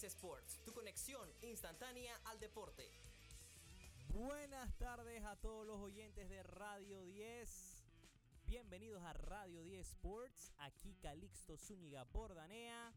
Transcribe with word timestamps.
10 0.00 0.14
Sports, 0.14 0.62
tu 0.64 0.72
conexión 0.72 1.30
instantánea 1.42 2.16
al 2.24 2.40
deporte. 2.40 2.90
Buenas 4.08 4.74
tardes 4.78 5.22
a 5.26 5.36
todos 5.36 5.66
los 5.66 5.78
oyentes 5.78 6.30
de 6.30 6.42
Radio 6.42 7.02
10. 7.02 7.84
Bienvenidos 8.46 9.02
a 9.02 9.12
Radio 9.12 9.62
10 9.62 9.86
Sports. 9.88 10.54
Aquí 10.56 10.94
Calixto 11.02 11.58
Zúñiga 11.58 12.04
Bordanea. 12.04 12.94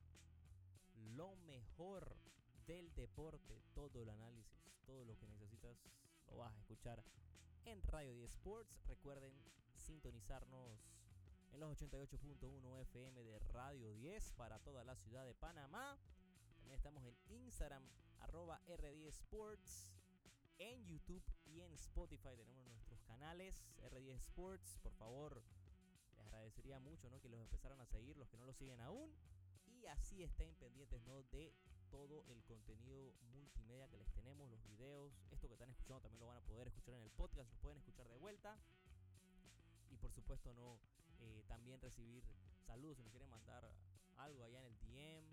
Lo 1.18 1.36
mejor 1.46 2.16
del 2.66 2.96
deporte, 2.96 3.62
todo 3.74 4.02
el 4.02 4.08
análisis, 4.08 4.72
todo 4.86 5.04
lo 5.04 5.18
que 5.18 5.28
necesitas 5.28 5.78
lo 6.28 6.38
vas 6.38 6.56
a 6.56 6.60
escuchar 6.60 7.04
en 7.66 7.84
Radio 7.84 8.14
10 8.14 8.32
Sports. 8.32 8.80
Recuerden 8.88 9.34
sintonizarnos 9.76 10.80
en 11.52 11.60
los 11.60 11.82
88.1 11.82 12.80
FM 12.80 13.24
de 13.26 13.40
Radio 13.40 13.92
10 13.92 14.32
para 14.38 14.58
toda 14.60 14.86
la 14.86 14.96
ciudad 14.96 15.26
de 15.26 15.34
Panamá. 15.34 16.00
Estamos 16.74 17.04
en 17.06 17.16
Instagram, 17.30 17.84
arroba 18.20 18.60
R10 18.66 19.08
Sports. 19.10 19.88
En 20.58 20.84
YouTube 20.86 21.24
y 21.46 21.62
en 21.62 21.72
Spotify 21.74 22.36
tenemos 22.36 22.66
nuestros 22.66 23.00
canales 23.04 23.64
R10 23.78 24.16
Sports. 24.16 24.80
Por 24.82 24.92
favor, 24.94 25.44
les 26.18 26.26
agradecería 26.26 26.80
mucho 26.80 27.12
¿no? 27.12 27.22
que 27.22 27.30
los 27.30 27.40
empezaran 27.40 27.80
a 27.80 27.86
seguir, 27.86 28.18
los 28.18 28.28
que 28.28 28.38
no 28.38 28.46
lo 28.46 28.54
siguen 28.54 28.82
aún. 28.82 29.16
Y 29.68 29.86
así 29.86 30.24
estén 30.24 30.56
pendientes 30.56 31.04
¿no? 31.04 31.22
de 31.24 31.54
todo 31.92 32.24
el 32.26 32.44
contenido 32.44 33.14
multimedia 33.34 33.88
que 33.88 33.98
les 33.98 34.12
tenemos, 34.12 34.50
los 34.50 34.66
videos. 34.66 35.14
Esto 35.30 35.48
que 35.48 35.54
están 35.54 35.70
escuchando 35.70 36.02
también 36.02 36.22
lo 36.22 36.28
van 36.28 36.38
a 36.38 36.42
poder 36.42 36.68
escuchar 36.68 36.96
en 36.96 37.04
el 37.04 37.12
podcast, 37.12 37.52
lo 37.52 37.58
pueden 37.60 37.78
escuchar 37.78 38.10
de 38.10 38.16
vuelta. 38.16 38.58
Y 39.92 39.98
por 39.98 40.12
supuesto 40.12 40.52
no, 40.54 40.80
eh, 41.20 41.44
también 41.48 41.80
recibir 41.82 42.24
saludos 42.66 42.98
si 42.98 43.04
nos 43.04 43.12
quieren 43.12 43.30
mandar 43.30 43.72
algo 44.18 44.44
allá 44.44 44.60
en 44.60 44.66
el 44.66 44.80
DM. 44.80 45.33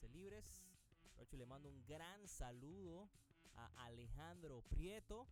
Libres. 0.00 0.64
Aprovecho 1.10 1.36
le 1.36 1.46
mando 1.46 1.68
un 1.68 1.84
gran 1.84 2.26
saludo 2.26 3.10
a 3.54 3.84
Alejandro 3.84 4.62
Prieto. 4.62 5.28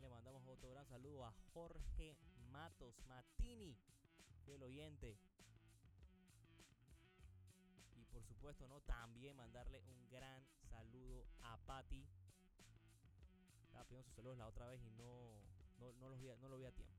le 0.00 0.08
mandamos 0.08 0.44
otro 0.46 0.68
gran 0.70 0.84
saludo 0.86 1.24
a 1.24 1.32
Jorge 1.52 2.16
Matos 2.50 3.00
Matini, 3.06 3.78
el 4.46 4.62
oyente 4.62 5.18
y 7.94 8.04
por 8.06 8.24
supuesto, 8.24 8.66
¿no? 8.66 8.80
También 8.80 9.36
mandarle 9.36 9.80
un 9.82 10.08
gran 10.08 10.44
saludo 10.68 11.26
a 11.42 11.56
Patti. 11.58 12.04
Estaba 13.62 13.84
pidiendo 13.84 14.04
sus 14.04 14.14
saludos 14.14 14.38
la 14.38 14.48
otra 14.48 14.66
vez 14.66 14.82
y 14.82 14.90
no, 14.90 15.40
no, 15.78 15.92
no, 15.94 16.08
los 16.08 16.20
vi, 16.20 16.28
no 16.40 16.48
lo 16.48 16.56
vi 16.56 16.64
a 16.64 16.72
tiempo. 16.72 16.94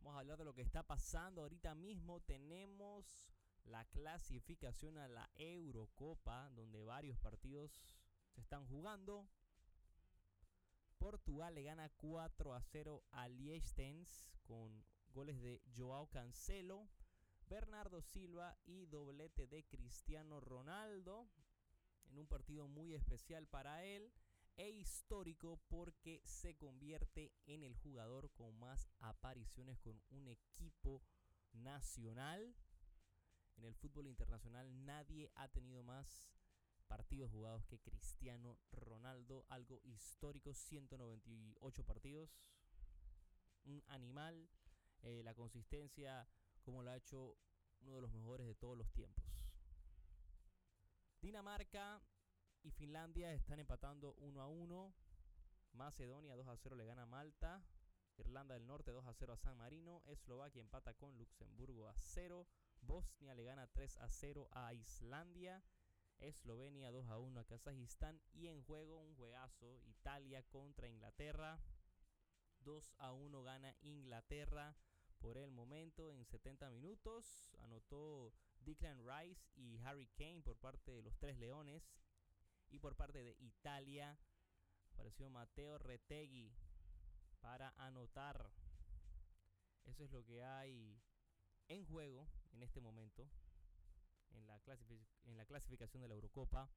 Vamos 0.00 0.16
a 0.16 0.20
hablar 0.20 0.38
de 0.38 0.44
lo 0.44 0.54
que 0.54 0.62
está 0.62 0.82
pasando 0.82 1.42
ahorita 1.42 1.74
mismo. 1.74 2.20
Tenemos 2.20 3.32
la 3.68 3.84
clasificación 3.86 4.98
a 4.98 5.08
la 5.08 5.30
Eurocopa, 5.36 6.50
donde 6.50 6.82
varios 6.84 7.18
partidos 7.18 7.96
se 8.30 8.40
están 8.40 8.66
jugando. 8.66 9.28
Portugal 10.98 11.54
le 11.54 11.62
gana 11.62 11.88
4 11.90 12.54
a 12.54 12.60
0 12.60 13.04
a 13.12 13.28
Liechtenstein 13.28 14.06
con 14.42 14.84
goles 15.12 15.40
de 15.40 15.62
Joao 15.76 16.08
Cancelo. 16.08 16.88
Bernardo 17.48 18.02
Silva 18.02 18.58
y 18.66 18.86
doblete 18.86 19.46
de 19.46 19.64
Cristiano 19.64 20.38
Ronaldo 20.38 21.30
en 22.10 22.18
un 22.18 22.26
partido 22.26 22.68
muy 22.68 22.94
especial 22.94 23.46
para 23.46 23.84
él 23.84 24.12
e 24.56 24.68
histórico 24.70 25.60
porque 25.68 26.20
se 26.24 26.56
convierte 26.56 27.32
en 27.46 27.62
el 27.62 27.74
jugador 27.76 28.30
con 28.32 28.58
más 28.58 28.90
apariciones 29.00 29.78
con 29.78 30.02
un 30.10 30.28
equipo 30.28 31.02
nacional. 31.52 32.54
En 33.58 33.64
el 33.64 33.74
fútbol 33.74 34.06
internacional 34.06 34.84
nadie 34.84 35.32
ha 35.34 35.48
tenido 35.48 35.82
más 35.82 36.30
partidos 36.86 37.30
jugados 37.30 37.66
que 37.66 37.80
Cristiano 37.80 38.56
Ronaldo, 38.70 39.44
algo 39.48 39.80
histórico, 39.82 40.54
198 40.54 41.84
partidos, 41.84 42.38
un 43.64 43.82
animal, 43.88 44.48
eh, 45.02 45.22
la 45.24 45.34
consistencia 45.34 46.28
como 46.62 46.82
lo 46.82 46.90
ha 46.90 46.96
hecho 46.96 47.36
uno 47.80 47.96
de 47.96 48.02
los 48.02 48.12
mejores 48.12 48.46
de 48.46 48.54
todos 48.54 48.78
los 48.78 48.92
tiempos. 48.92 49.24
Dinamarca 51.20 52.00
y 52.62 52.70
Finlandia 52.70 53.34
están 53.34 53.58
empatando 53.58 54.14
1 54.18 54.40
a 54.40 54.46
1. 54.46 54.94
Macedonia 55.72 56.36
2 56.36 56.46
a 56.46 56.56
0 56.56 56.76
le 56.76 56.86
gana 56.86 57.02
a 57.02 57.06
Malta. 57.06 57.64
Irlanda 58.18 58.54
del 58.54 58.66
Norte 58.66 58.92
2 58.92 59.04
a 59.06 59.12
0 59.12 59.32
a 59.32 59.36
San 59.36 59.56
Marino. 59.56 60.02
Eslovaquia 60.06 60.60
empata 60.60 60.94
con 60.94 61.16
Luxemburgo 61.18 61.88
a 61.88 61.94
0. 61.94 62.46
Bosnia 62.82 63.34
le 63.34 63.44
gana 63.44 63.66
3 63.66 63.98
a 63.98 64.08
0 64.08 64.48
a 64.52 64.72
Islandia. 64.74 65.62
Eslovenia 66.20 66.90
2 66.90 67.08
a 67.08 67.18
1 67.18 67.40
a 67.40 67.44
Kazajistán. 67.44 68.20
Y 68.32 68.48
en 68.48 68.62
juego 68.62 69.00
un 69.00 69.14
juegazo. 69.16 69.80
Italia 69.84 70.42
contra 70.44 70.88
Inglaterra. 70.88 71.60
2 72.60 72.94
a 72.98 73.12
1 73.12 73.42
gana 73.42 73.76
Inglaterra 73.80 74.76
por 75.18 75.38
el 75.38 75.50
momento 75.50 76.12
en 76.12 76.24
70 76.24 76.70
minutos. 76.70 77.54
Anotó 77.60 78.32
Declan 78.60 79.04
Rice 79.06 79.50
y 79.54 79.78
Harry 79.78 80.08
Kane 80.16 80.42
por 80.42 80.58
parte 80.58 80.92
de 80.92 81.02
los 81.02 81.18
Tres 81.18 81.38
Leones. 81.38 81.82
Y 82.70 82.78
por 82.78 82.96
parte 82.96 83.22
de 83.22 83.36
Italia 83.38 84.18
apareció 84.92 85.30
Mateo 85.30 85.78
Retegui 85.78 86.52
para 87.40 87.72
anotar. 87.78 88.50
Eso 89.84 90.04
es 90.04 90.10
lo 90.10 90.24
que 90.24 90.42
hay 90.42 91.00
en 91.68 91.84
juego 91.86 92.28
en 92.52 92.62
este 92.62 92.80
momento 92.80 93.28
en 94.30 94.46
la, 94.46 95.44
clasificación 95.46 96.02
de 96.02 96.08
la 96.08 96.14
Eurocopa. 96.14 96.70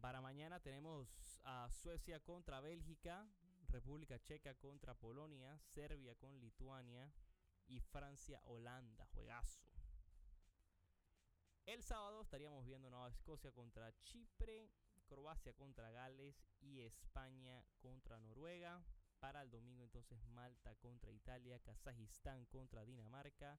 Para 0.00 0.20
mañana 0.20 0.60
tenemos 0.60 1.40
a 1.44 1.68
Suecia 1.70 2.20
contra 2.20 2.60
Bélgica, 2.60 3.26
República 3.68 4.18
Checa 4.20 4.54
contra 4.54 4.94
Polonia, 4.94 5.58
Serbia 5.58 6.14
con 6.14 6.38
Lituania, 6.38 7.12
y 7.68 7.80
Francia-Holanda. 7.80 9.06
Juegazo. 9.06 9.60
El 11.66 11.82
sábado 11.82 12.22
estaríamos 12.22 12.64
viendo 12.64 12.90
Nueva 12.90 13.08
Escocia 13.08 13.50
contra 13.52 13.92
Chipre, 14.02 14.70
Croacia 15.08 15.52
contra 15.54 15.90
Gales 15.90 16.46
y 16.60 16.80
España 16.80 17.64
contra 17.80 18.20
Noruega. 18.20 18.84
Para 19.18 19.42
el 19.42 19.50
domingo 19.50 19.82
entonces 19.82 20.24
Malta 20.26 20.74
contra 20.76 21.10
Italia, 21.10 21.58
Kazajistán 21.58 22.44
contra 22.46 22.84
Dinamarca, 22.84 23.58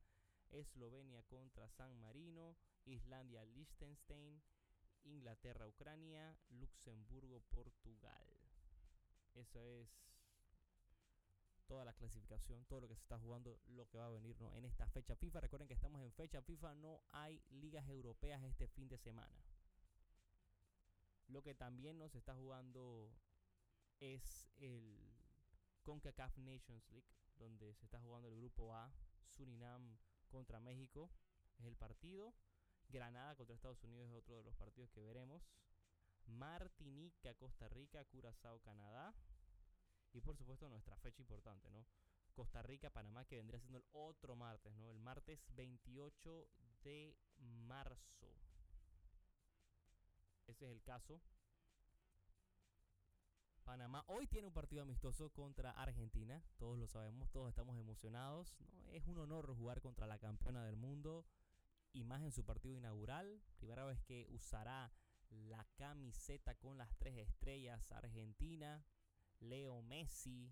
Eslovenia 0.51 1.23
contra 1.23 1.67
San 1.69 1.99
Marino, 1.99 2.57
Islandia, 2.85 3.43
Liechtenstein, 3.45 4.41
Inglaterra, 5.03 5.67
Ucrania, 5.67 6.37
Luxemburgo, 6.49 7.41
Portugal. 7.49 8.25
Eso 9.33 9.63
es 9.65 9.89
toda 11.67 11.85
la 11.85 11.93
clasificación, 11.93 12.65
todo 12.65 12.81
lo 12.81 12.87
que 12.87 12.95
se 12.95 13.01
está 13.01 13.19
jugando, 13.19 13.59
lo 13.67 13.87
que 13.87 13.97
va 13.97 14.07
a 14.07 14.11
venir 14.11 14.39
¿no? 14.39 14.53
en 14.53 14.65
esta 14.65 14.87
fecha 14.87 15.15
FIFA. 15.15 15.41
Recuerden 15.41 15.67
que 15.67 15.73
estamos 15.73 16.01
en 16.01 16.11
fecha 16.13 16.41
FIFA, 16.41 16.75
no 16.75 17.03
hay 17.11 17.43
ligas 17.49 17.87
europeas 17.89 18.41
este 18.43 18.67
fin 18.67 18.87
de 18.87 18.97
semana. 18.97 19.43
Lo 21.27 21.43
que 21.43 21.53
también 21.53 21.97
nos 21.97 22.15
está 22.15 22.35
jugando 22.35 23.11
es 23.99 24.49
el 24.57 24.97
CONCACAF 25.83 26.37
Nations 26.37 26.89
League, 26.89 27.07
donde 27.37 27.73
se 27.75 27.85
está 27.85 27.99
jugando 27.99 28.29
el 28.29 28.35
grupo 28.35 28.73
A, 28.73 28.93
Surinam 29.25 29.97
contra 30.27 30.59
México, 30.59 31.09
es 31.59 31.65
el 31.65 31.75
partido. 31.75 32.33
Granada 32.89 33.35
contra 33.35 33.55
Estados 33.55 33.83
Unidos 33.83 34.09
es 34.09 34.15
otro 34.15 34.37
de 34.37 34.43
los 34.43 34.55
partidos 34.55 34.89
que 34.91 35.01
veremos. 35.01 35.43
Martinica, 36.25 37.33
Costa 37.35 37.67
Rica, 37.69 38.05
Curazao, 38.05 38.59
Canadá. 38.59 39.13
Y 40.13 40.21
por 40.21 40.37
supuesto 40.37 40.69
nuestra 40.69 40.95
fecha 40.97 41.21
importante, 41.21 41.69
¿no? 41.69 41.85
Costa 42.33 42.61
Rica, 42.61 42.89
Panamá, 42.89 43.25
que 43.25 43.37
vendría 43.37 43.59
siendo 43.59 43.79
el 43.79 43.85
otro 43.91 44.35
martes, 44.35 44.73
¿no? 44.75 44.89
El 44.91 44.99
martes 44.99 45.43
28 45.55 46.47
de 46.83 47.17
marzo. 47.39 48.31
Ese 50.47 50.65
es 50.65 50.71
el 50.71 50.81
caso. 50.83 51.19
Panamá 53.67 54.05
hoy 54.07 54.27
tiene 54.27 54.47
un 54.47 54.53
partido 54.53 54.83
amistoso 54.83 55.29
contra 55.33 55.71
Argentina, 55.71 56.41
todos 56.55 56.79
lo 56.79 56.87
sabemos, 56.87 57.29
todos 57.31 57.49
estamos 57.49 57.77
emocionados. 57.77 58.55
¿no? 58.61 58.89
Es 58.93 59.05
un 59.07 59.17
honor 59.17 59.53
jugar 59.53 59.81
contra 59.81 60.07
la 60.07 60.17
campeona 60.17 60.63
del 60.63 60.77
mundo 60.77 61.25
y 61.91 62.05
más 62.05 62.21
en 62.21 62.31
su 62.31 62.45
partido 62.45 62.77
inaugural. 62.77 63.41
Primera 63.57 63.83
vez 63.83 63.99
que 64.03 64.25
usará 64.29 64.93
la 65.31 65.67
camiseta 65.75 66.55
con 66.55 66.77
las 66.77 66.95
tres 66.95 67.17
estrellas 67.17 67.91
Argentina. 67.91 68.85
Leo 69.41 69.81
Messi 69.81 70.49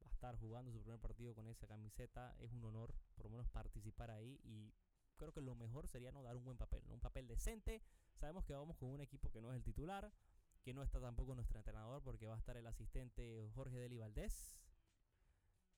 va 0.00 0.06
a 0.06 0.10
estar 0.10 0.36
jugando 0.36 0.70
su 0.70 0.80
primer 0.80 1.00
partido 1.00 1.34
con 1.34 1.48
esa 1.48 1.66
camiseta. 1.66 2.36
Es 2.38 2.52
un 2.52 2.64
honor 2.64 2.94
por 3.16 3.24
lo 3.24 3.30
menos 3.30 3.48
participar 3.48 4.12
ahí 4.12 4.38
y 4.44 4.72
creo 5.16 5.32
que 5.32 5.40
lo 5.40 5.56
mejor 5.56 5.88
sería 5.88 6.12
no 6.12 6.22
dar 6.22 6.36
un 6.36 6.44
buen 6.44 6.56
papel, 6.56 6.86
¿no? 6.86 6.94
un 6.94 7.00
papel 7.00 7.26
decente. 7.26 7.82
Sabemos 8.14 8.44
que 8.44 8.54
vamos 8.54 8.76
con 8.76 8.90
un 8.90 9.00
equipo 9.00 9.28
que 9.32 9.40
no 9.40 9.50
es 9.50 9.56
el 9.56 9.64
titular, 9.64 10.12
que 10.62 10.74
no 10.74 10.82
está 10.82 11.00
tampoco 11.00 11.34
nuestro 11.34 11.58
entrenador 11.58 12.02
porque 12.02 12.26
va 12.26 12.34
a 12.34 12.38
estar 12.38 12.56
el 12.56 12.66
asistente 12.66 13.50
Jorge 13.54 13.78
Deli 13.78 13.98
Valdés. 13.98 14.58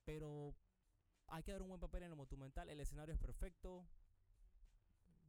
Pero 0.05 0.55
hay 1.27 1.43
que 1.43 1.51
dar 1.51 1.61
un 1.61 1.69
buen 1.69 1.79
papel 1.79 2.03
en 2.03 2.09
lo 2.09 2.15
monumental. 2.15 2.69
El 2.69 2.79
escenario 2.79 3.13
es 3.13 3.19
perfecto. 3.19 3.87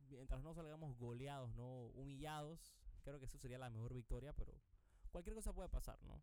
mientras 0.08 0.42
no 0.42 0.54
salgamos 0.54 0.96
goleados, 0.98 1.54
no 1.54 1.86
humillados, 1.86 2.74
creo 3.02 3.18
que 3.18 3.26
eso 3.26 3.38
sería 3.38 3.58
la 3.58 3.70
mejor 3.70 3.94
victoria, 3.94 4.32
pero 4.32 4.60
cualquier 5.10 5.34
cosa 5.34 5.52
puede 5.52 5.68
pasar, 5.68 6.02
¿no? 6.02 6.22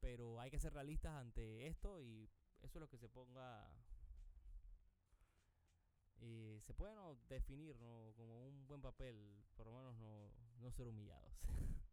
Pero 0.00 0.40
hay 0.40 0.50
que 0.50 0.58
ser 0.58 0.72
realistas 0.72 1.14
ante 1.14 1.66
esto 1.66 2.00
y 2.00 2.30
eso 2.62 2.78
es 2.78 2.80
lo 2.80 2.88
que 2.88 2.98
se 2.98 3.08
ponga 3.08 3.68
y 6.20 6.60
se 6.60 6.74
puede 6.74 6.92
definir 7.28 7.76
¿no? 7.78 8.12
como 8.16 8.46
un 8.46 8.66
buen 8.66 8.80
papel, 8.80 9.44
por 9.56 9.66
lo 9.66 9.72
menos 9.72 9.96
no, 9.96 10.30
no 10.58 10.70
ser 10.70 10.88
humillados. 10.88 11.32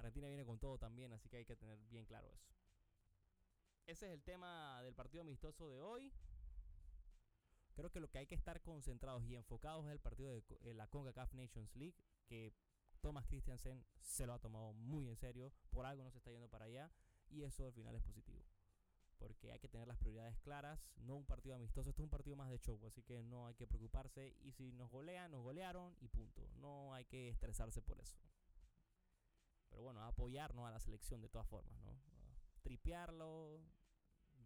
Argentina 0.00 0.28
viene 0.28 0.44
con 0.44 0.58
todo 0.58 0.78
también, 0.78 1.12
así 1.12 1.28
que 1.28 1.38
hay 1.38 1.44
que 1.44 1.56
tener 1.56 1.78
bien 1.88 2.04
claro 2.06 2.30
eso. 2.32 2.52
Ese 3.86 4.06
es 4.06 4.12
el 4.12 4.22
tema 4.22 4.82
del 4.82 4.94
partido 4.94 5.22
amistoso 5.22 5.68
de 5.68 5.80
hoy. 5.80 6.12
Creo 7.74 7.90
que 7.90 8.00
lo 8.00 8.10
que 8.10 8.18
hay 8.18 8.26
que 8.26 8.34
estar 8.34 8.60
concentrados 8.62 9.24
y 9.24 9.36
enfocados 9.36 9.86
es 9.86 9.92
el 9.92 10.00
partido 10.00 10.32
de 10.32 10.74
la 10.74 10.86
CONCACAF 10.88 11.34
Nations 11.34 11.74
League, 11.76 11.96
que 12.26 12.52
Thomas 13.00 13.26
Christiansen 13.26 13.84
se 14.00 14.26
lo 14.26 14.34
ha 14.34 14.38
tomado 14.38 14.72
muy 14.72 15.08
en 15.08 15.16
serio, 15.16 15.52
por 15.70 15.86
algo 15.86 16.04
no 16.04 16.10
se 16.10 16.18
está 16.18 16.30
yendo 16.30 16.48
para 16.48 16.66
allá, 16.66 16.90
y 17.28 17.44
eso 17.44 17.66
al 17.66 17.72
final 17.72 17.94
es 17.94 18.02
positivo 18.02 18.44
porque 19.20 19.52
hay 19.52 19.60
que 19.60 19.68
tener 19.68 19.86
las 19.86 19.98
prioridades 19.98 20.38
claras, 20.40 20.80
no 20.96 21.14
un 21.14 21.26
partido 21.26 21.54
amistoso, 21.54 21.90
esto 21.90 22.02
es 22.02 22.04
un 22.04 22.10
partido 22.10 22.36
más 22.36 22.48
de 22.48 22.58
show, 22.58 22.80
así 22.86 23.02
que 23.02 23.22
no 23.22 23.46
hay 23.46 23.54
que 23.54 23.66
preocuparse 23.66 24.34
y 24.40 24.50
si 24.52 24.72
nos 24.72 24.90
golean, 24.90 25.30
nos 25.30 25.42
golearon 25.42 25.94
y 26.00 26.08
punto, 26.08 26.48
no 26.56 26.94
hay 26.94 27.04
que 27.04 27.28
estresarse 27.28 27.82
por 27.82 28.00
eso. 28.00 28.16
Pero 29.70 29.82
bueno, 29.82 30.02
apoyarnos 30.02 30.66
a 30.66 30.70
la 30.70 30.80
selección 30.80 31.20
de 31.20 31.28
todas 31.28 31.46
formas, 31.46 31.80
¿no? 31.82 31.98
Tripearlo, 32.62 33.62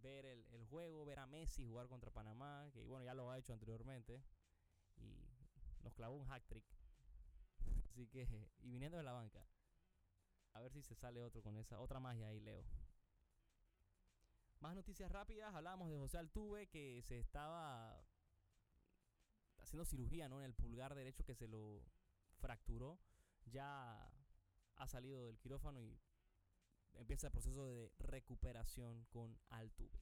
ver 0.02 0.26
el, 0.26 0.46
el, 0.52 0.64
juego, 0.66 1.04
ver 1.04 1.18
a 1.18 1.26
Messi 1.26 1.66
jugar 1.66 1.88
contra 1.88 2.12
Panamá, 2.12 2.68
que 2.72 2.84
bueno, 2.84 3.04
ya 3.04 3.14
lo 3.14 3.30
ha 3.30 3.38
hecho 3.38 3.52
anteriormente 3.52 4.22
y 4.98 5.26
nos 5.82 5.94
clavó 5.94 6.14
un 6.14 6.26
hack 6.26 6.46
trick. 6.46 6.64
Así 7.90 8.06
que, 8.06 8.28
y 8.60 8.70
viniendo 8.70 8.96
de 8.96 9.02
la 9.02 9.12
banca, 9.12 9.44
a 10.52 10.60
ver 10.60 10.72
si 10.72 10.82
se 10.82 10.94
sale 10.94 11.22
otro 11.22 11.42
con 11.42 11.56
esa, 11.56 11.80
otra 11.80 11.98
magia 11.98 12.28
ahí, 12.28 12.40
Leo. 12.40 12.64
Más 14.60 14.74
noticias 14.74 15.10
rápidas, 15.10 15.54
hablábamos 15.54 15.90
de 15.90 15.98
José 15.98 16.18
Altuve 16.18 16.68
que 16.68 17.02
se 17.02 17.18
estaba 17.18 18.02
haciendo 19.58 19.84
cirugía 19.84 20.28
¿no? 20.28 20.38
en 20.38 20.46
el 20.46 20.54
pulgar 20.54 20.94
derecho 20.94 21.24
que 21.24 21.34
se 21.34 21.48
lo 21.48 21.82
fracturó. 22.38 22.98
Ya 23.46 24.10
ha 24.76 24.86
salido 24.86 25.26
del 25.26 25.38
quirófano 25.38 25.80
y 25.80 26.00
empieza 26.94 27.28
el 27.28 27.32
proceso 27.32 27.66
de 27.66 27.92
recuperación 27.98 29.04
con 29.06 29.38
Altuve. 29.50 30.00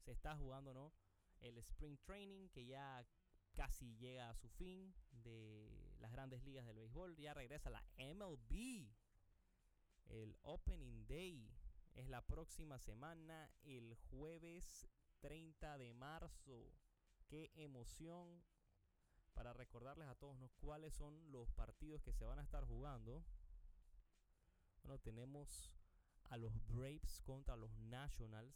Se 0.00 0.12
está 0.12 0.36
jugando 0.36 0.74
¿no? 0.74 0.92
el 1.40 1.58
Spring 1.58 1.98
Training 2.04 2.48
que 2.48 2.66
ya 2.66 3.06
casi 3.54 3.96
llega 3.96 4.30
a 4.30 4.34
su 4.34 4.48
fin 4.48 4.94
de 5.10 5.94
las 6.00 6.10
grandes 6.10 6.42
ligas 6.42 6.66
del 6.66 6.76
béisbol. 6.76 7.16
Ya 7.16 7.34
regresa 7.34 7.70
la 7.70 7.84
MLB. 7.98 8.88
El 10.06 10.36
Opening 10.42 11.06
Day 11.06 11.48
es 11.94 12.08
la 12.08 12.24
próxima 12.26 12.78
semana, 12.78 13.50
el 13.62 13.94
jueves 14.10 14.88
30 15.20 15.78
de 15.78 15.94
marzo. 15.94 16.72
Qué 17.28 17.50
emoción 17.54 18.42
para 19.34 19.52
recordarles 19.52 20.08
a 20.08 20.14
todos 20.14 20.36
cuáles 20.60 20.94
son 20.94 21.30
los 21.32 21.50
partidos 21.52 22.02
que 22.02 22.12
se 22.12 22.24
van 22.24 22.38
a 22.38 22.42
estar 22.42 22.64
jugando. 22.64 23.24
Bueno, 24.82 24.98
tenemos 25.00 25.70
a 26.30 26.36
los 26.36 26.52
Braves 26.68 27.20
contra 27.20 27.56
los 27.56 27.76
Nationals, 27.78 28.54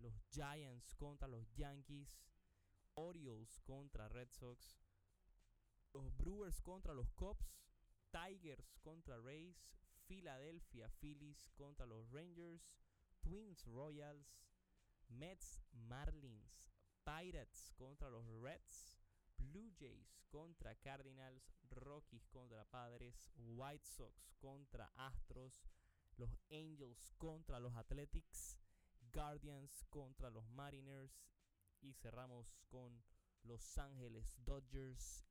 los 0.00 0.14
Giants 0.30 0.94
contra 0.94 1.28
los 1.28 1.50
Yankees, 1.54 2.22
Orioles 2.94 3.60
contra 3.60 4.08
Red 4.08 4.30
Sox, 4.32 4.84
los 5.92 6.16
Brewers 6.16 6.60
contra 6.60 6.94
los 6.94 7.10
Cubs, 7.12 7.56
Tigers 8.10 8.78
contra 8.82 9.18
Rays, 9.18 9.72
Philadelphia 10.06 10.88
Phillies 11.00 11.50
contra 11.56 11.86
los 11.86 12.10
Rangers, 12.10 12.78
Twins 13.20 13.64
Royals, 13.66 14.40
Mets 15.08 15.62
Marlins, 15.72 16.68
Pirates 17.04 17.72
contra 17.76 18.10
los 18.10 18.26
Reds, 18.42 18.89
Blue 19.40 19.72
Jays 19.78 20.22
contra 20.30 20.74
Cardinals, 20.76 21.52
Rockies 21.70 22.28
contra 22.28 22.64
Padres, 22.64 23.30
White 23.36 23.86
Sox 23.86 24.32
contra 24.38 24.92
Astros, 24.96 25.66
los 26.16 26.38
Angels 26.50 27.12
contra 27.18 27.58
los 27.58 27.74
Athletics, 27.74 28.56
Guardians 29.12 29.84
contra 29.88 30.30
los 30.30 30.48
Mariners 30.50 31.26
y 31.80 31.94
cerramos 31.94 32.58
con 32.68 33.02
Los 33.42 33.78
Ángeles 33.78 34.36
Dodgers 34.44 35.24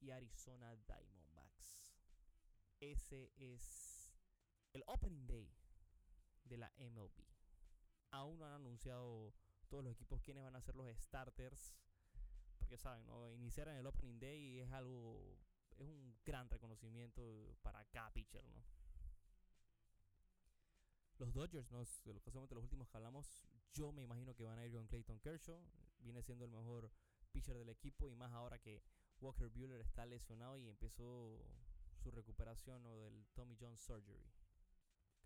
y 0.00 0.10
Arizona 0.10 0.76
Diamondbacks. 0.86 1.92
Ese 2.80 3.32
es 3.36 4.12
el 4.72 4.84
Opening 4.86 5.26
Day 5.26 5.54
de 6.44 6.56
la 6.58 6.72
MLB. 6.78 7.24
Aún 8.10 8.38
no 8.38 8.46
han 8.46 8.52
anunciado 8.52 9.34
todos 9.68 9.82
los 9.82 9.92
equipos 9.92 10.20
quiénes 10.22 10.44
van 10.44 10.56
a 10.56 10.62
ser 10.62 10.76
los 10.76 10.88
starters. 10.96 11.74
Porque 12.66 12.78
saben, 12.78 13.06
¿no? 13.06 13.30
iniciar 13.30 13.68
en 13.68 13.76
el 13.76 13.86
Opening 13.86 14.18
Day 14.18 14.58
es 14.58 14.72
algo, 14.72 15.38
es 15.78 15.86
un 15.86 16.18
gran 16.24 16.50
reconocimiento 16.50 17.56
para 17.62 17.84
cada 17.84 18.12
pitcher, 18.12 18.44
¿no? 18.48 18.60
Los 21.18 21.32
Dodgers, 21.32 21.70
¿no? 21.70 21.78
de 21.78 22.12
los, 22.12 22.24
de 22.24 22.54
los 22.56 22.64
últimos 22.64 22.88
que 22.88 22.96
hablamos, 22.96 23.46
yo 23.72 23.92
me 23.92 24.02
imagino 24.02 24.34
que 24.34 24.42
van 24.42 24.58
a 24.58 24.66
ir 24.66 24.72
con 24.72 24.88
Clayton 24.88 25.20
Kershaw. 25.20 25.62
Viene 26.00 26.22
siendo 26.22 26.44
el 26.44 26.50
mejor 26.50 26.90
pitcher 27.30 27.56
del 27.56 27.68
equipo 27.68 28.10
y 28.10 28.16
más 28.16 28.32
ahora 28.32 28.58
que 28.58 28.82
Walker 29.20 29.48
Bueller 29.48 29.80
está 29.80 30.04
lesionado 30.04 30.58
y 30.58 30.66
empezó 30.66 31.46
su 32.02 32.10
recuperación 32.10 32.82
¿no? 32.82 32.96
del 32.96 33.28
Tommy 33.28 33.56
John 33.60 33.78
Surgery 33.78 34.28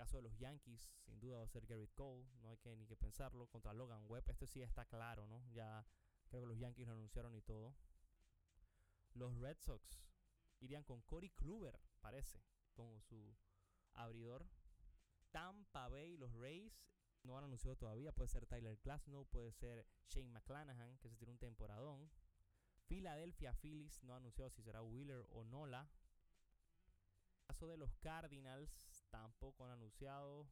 caso 0.01 0.17
de 0.17 0.23
los 0.23 0.39
Yankees, 0.39 0.91
sin 1.05 1.21
duda 1.21 1.37
va 1.37 1.45
a 1.45 1.47
ser 1.47 1.67
Garrett 1.67 1.93
Cole, 1.93 2.25
no 2.41 2.49
hay 2.49 2.57
que 2.57 2.75
ni 2.75 2.87
que 2.87 2.97
pensarlo. 2.97 3.47
Contra 3.49 3.75
Logan 3.75 4.05
Webb, 4.09 4.31
esto 4.31 4.47
sí 4.47 4.63
está 4.63 4.87
claro, 4.87 5.27
¿no? 5.27 5.47
Ya 5.53 5.85
creo 6.31 6.43
que 6.43 6.49
los 6.49 6.59
Yankees 6.59 6.87
lo 6.87 6.95
anunciaron 6.95 7.35
y 7.35 7.43
todo. 7.43 7.75
Los 9.15 9.37
Red 9.39 9.59
Sox 9.59 10.07
irían 10.61 10.85
con 10.85 11.03
Corey 11.03 11.31
Kluber, 11.31 11.79
parece, 12.01 12.41
como 12.73 13.01
su 13.03 13.37
abridor. 13.95 14.49
Tampa 15.33 15.89
Bay, 15.89 16.17
los 16.17 16.33
Rays, 16.35 16.73
no 17.25 17.37
han 17.37 17.45
anunciado 17.45 17.77
todavía. 17.77 18.13
Puede 18.13 18.29
ser 18.29 18.47
Tyler 18.47 18.79
Glasnow, 18.79 19.27
puede 19.27 19.53
ser 19.53 19.87
Shane 20.09 20.31
McClanahan, 20.31 20.99
que 20.99 21.09
se 21.09 21.17
tiene 21.17 21.33
un 21.33 21.39
temporadón. 21.39 22.11
Philadelphia 22.87 23.53
Phillies 23.53 24.03
no 24.03 24.15
ha 24.15 24.17
anunciado 24.17 24.51
si 24.51 24.63
será 24.63 24.83
Wheeler 24.83 25.25
o 25.31 25.45
Nola. 25.45 25.89
caso 27.47 27.67
de 27.67 27.77
los 27.77 27.95
Cardinals, 27.97 29.05
tampoco 29.11 29.65
han 29.65 29.73
anunciado. 29.73 30.49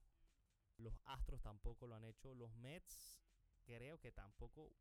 Los 0.77 1.01
Astros 1.05 1.43
tampoco 1.43 1.87
lo 1.87 1.95
han 1.95 2.05
hecho. 2.05 2.35
Los 2.35 2.55
Mets 2.57 3.21
creo 3.65 3.99
que 3.99 4.13
tampoco. 4.13 4.73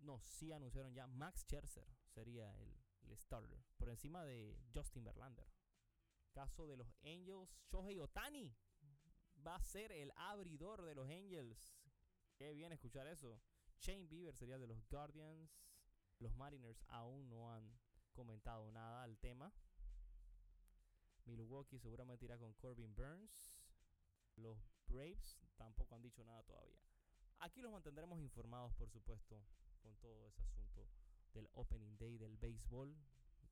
No, 0.00 0.20
sí 0.24 0.52
anunciaron 0.52 0.94
ya. 0.94 1.06
Max 1.06 1.42
Scherzer 1.42 1.86
sería 2.06 2.54
el, 2.58 3.16
starter. 3.16 3.62
Por 3.76 3.88
encima 3.88 4.24
de 4.24 4.56
Justin 4.72 5.04
Verlander. 5.04 5.48
Caso 6.32 6.66
de 6.66 6.76
los 6.76 6.94
Angels. 7.02 7.58
Shohei 7.70 7.98
Otani 7.98 8.54
va 9.46 9.56
a 9.56 9.60
ser 9.60 9.92
el 9.92 10.12
abridor 10.16 10.82
de 10.82 10.94
los 10.94 11.08
Angels. 11.08 11.74
Qué 12.36 12.52
bien 12.52 12.72
escuchar 12.72 13.06
eso. 13.06 13.40
Shane 13.80 14.06
Bieber 14.06 14.34
sería 14.34 14.58
de 14.58 14.66
los 14.66 14.86
Guardians. 14.88 15.50
Los 16.18 16.34
Mariners 16.34 16.84
aún 16.88 17.28
no 17.28 17.52
han 17.52 17.78
comentado 18.12 18.70
nada 18.70 19.02
al 19.02 19.18
tema. 19.18 19.52
Milwaukee 21.24 21.78
seguramente 21.78 22.24
irá 22.24 22.38
con 22.38 22.54
Corbin 22.54 22.94
Burns. 22.94 23.50
Los 24.36 24.58
Braves 24.86 25.38
tampoco 25.56 25.94
han 25.94 26.02
dicho 26.02 26.24
nada 26.24 26.42
todavía. 26.42 26.80
Aquí 27.40 27.60
los 27.62 27.72
mantendremos 27.72 28.20
informados, 28.20 28.74
por 28.74 28.90
supuesto, 28.90 29.42
con 29.80 29.96
todo 29.96 30.26
ese 30.26 30.42
asunto 30.42 30.88
del 31.32 31.48
Opening 31.52 31.96
Day 31.98 32.18
del 32.18 32.36
béisbol. 32.36 32.96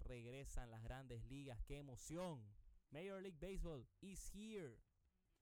Regresan 0.01 0.71
las 0.71 0.83
grandes 0.83 1.25
ligas, 1.25 1.61
qué 1.65 1.79
emoción. 1.79 2.43
Major 2.91 3.21
League 3.21 3.39
Baseball 3.41 3.87
is 4.01 4.31
here. 4.35 4.79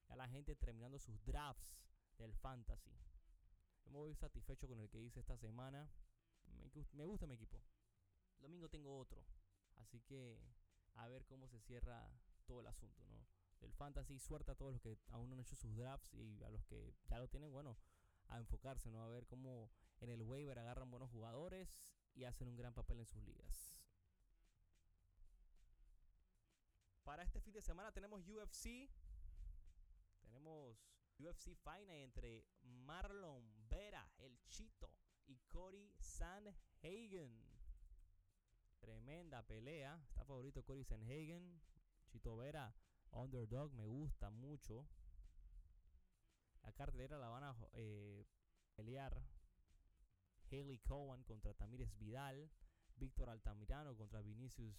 Ya 0.08 0.16
la 0.16 0.28
gente 0.28 0.56
terminando 0.56 0.98
sus 0.98 1.22
drafts 1.24 1.76
del 2.18 2.34
fantasy. 2.34 2.98
muy 3.86 4.14
satisfecho 4.14 4.66
con 4.66 4.80
el 4.80 4.88
que 4.88 5.00
hice 5.00 5.20
esta 5.20 5.36
semana. 5.36 5.88
Me, 6.46 6.70
me 6.92 7.04
gusta 7.04 7.26
mi 7.26 7.34
equipo. 7.34 7.62
Domingo 8.38 8.68
tengo 8.68 8.98
otro. 8.98 9.24
Así 9.76 10.00
que 10.00 10.40
a 10.94 11.08
ver 11.08 11.24
cómo 11.26 11.48
se 11.48 11.60
cierra 11.60 12.10
todo 12.46 12.60
el 12.60 12.66
asunto, 12.66 13.04
¿no? 13.04 13.26
Del 13.60 13.72
fantasy, 13.72 14.18
suerte 14.18 14.50
a 14.50 14.54
todos 14.54 14.72
los 14.72 14.80
que 14.80 14.98
aún 15.08 15.28
no 15.28 15.34
han 15.34 15.40
hecho 15.40 15.56
sus 15.56 15.74
drafts 15.76 16.12
y 16.14 16.42
a 16.42 16.50
los 16.50 16.64
que 16.64 16.94
ya 17.08 17.18
lo 17.18 17.28
tienen, 17.28 17.50
bueno, 17.52 17.76
a 18.28 18.38
enfocarse, 18.38 18.90
¿no? 18.90 19.02
A 19.02 19.08
ver 19.08 19.26
cómo 19.26 19.70
en 20.00 20.10
el 20.10 20.22
waiver 20.22 20.58
agarran 20.58 20.90
buenos 20.90 21.10
jugadores 21.10 21.82
y 22.14 22.24
hacen 22.24 22.48
un 22.48 22.56
gran 22.56 22.74
papel 22.74 23.00
en 23.00 23.06
sus 23.06 23.22
ligas. 23.22 23.80
Para 27.04 27.22
este 27.22 27.40
fin 27.40 27.52
de 27.52 27.62
semana 27.62 27.92
tenemos 27.92 28.26
UFC. 28.26 28.90
Tenemos 30.20 30.76
UFC 31.18 31.54
Final 31.54 31.90
entre 31.90 32.44
Marlon 32.62 33.44
Vera, 33.68 34.10
el 34.18 34.38
Chito, 34.48 34.90
y 35.26 35.38
Cody 35.48 35.92
Sandhagen. 35.98 37.56
Tremenda 38.78 39.42
pelea. 39.42 40.00
Está 40.08 40.24
favorito 40.24 40.64
Cory 40.64 40.84
Sanhagen. 40.84 41.60
Chito 42.06 42.36
Vera, 42.36 42.74
underdog, 43.10 43.72
me 43.72 43.86
gusta 43.86 44.30
mucho. 44.30 44.86
La 46.62 46.72
cartelera 46.72 47.18
la 47.18 47.28
van 47.28 47.44
a 47.44 47.56
eh, 47.72 48.26
pelear 48.74 49.20
Haley 50.50 50.78
Cohen 50.78 51.22
contra 51.24 51.54
Tamires 51.54 51.96
Vidal. 51.98 52.50
Víctor 52.96 53.28
Altamirano 53.28 53.94
contra 53.96 54.22
Vinicius 54.22 54.76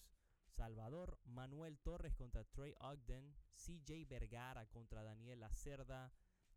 Salvador. 0.48 1.20
Manuel 1.26 1.78
Torres 1.80 2.16
contra 2.16 2.44
Trey 2.46 2.74
Ogden. 2.80 3.36
CJ 3.56 4.06
Vergara 4.08 4.66
contra 4.68 5.04
Daniel 5.04 5.40
Lacerda. 5.40 6.12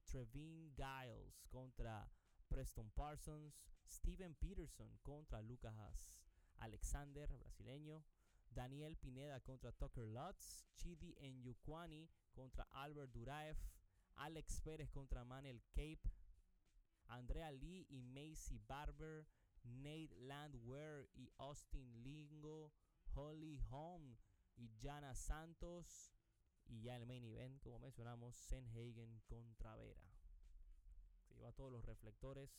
Trevin 0.05 0.73
Giles 0.75 1.43
contra 1.49 2.09
Preston 2.49 2.91
Parsons. 2.91 3.55
Steven 3.87 4.35
Peterson 4.37 4.99
contra 5.03 5.43
Lucas 5.43 6.15
Alexander, 6.61 7.29
brasileño. 7.37 8.05
Daniel 8.51 8.97
Pineda 8.97 9.41
contra 9.41 9.73
Tucker 9.73 10.07
Lutz. 10.07 10.67
Chidi 10.77 11.15
Enyukwani 11.19 12.09
contra 12.33 12.67
Albert 12.73 13.13
Duraev. 13.13 13.57
Alex 14.17 14.61
Pérez 14.61 14.91
contra 14.91 15.25
Manel 15.25 15.63
Cape. 15.71 16.01
Andrea 17.11 17.53
Lee 17.53 17.87
y 17.89 18.03
Macy 18.03 18.59
Barber. 18.67 19.27
Nate 19.63 20.17
Landwehr 20.17 21.09
y 21.15 21.31
Austin 21.39 22.03
Lingo. 22.03 22.73
Holly 23.15 23.61
Holm 23.71 24.17
y 24.57 24.71
Jana 24.81 25.15
Santos. 25.15 26.13
Y 26.67 26.83
ya 26.83 26.97
el 26.97 27.07
main 27.07 27.25
event, 27.25 27.61
como 27.63 27.79
mencionamos, 27.81 28.37
Senhagen 28.37 29.21
contra 29.27 29.77
Vera. 29.77 30.09
Se 31.27 31.35
lleva 31.35 31.53
todos 31.53 31.73
los 31.73 31.85
reflectores. 31.85 32.51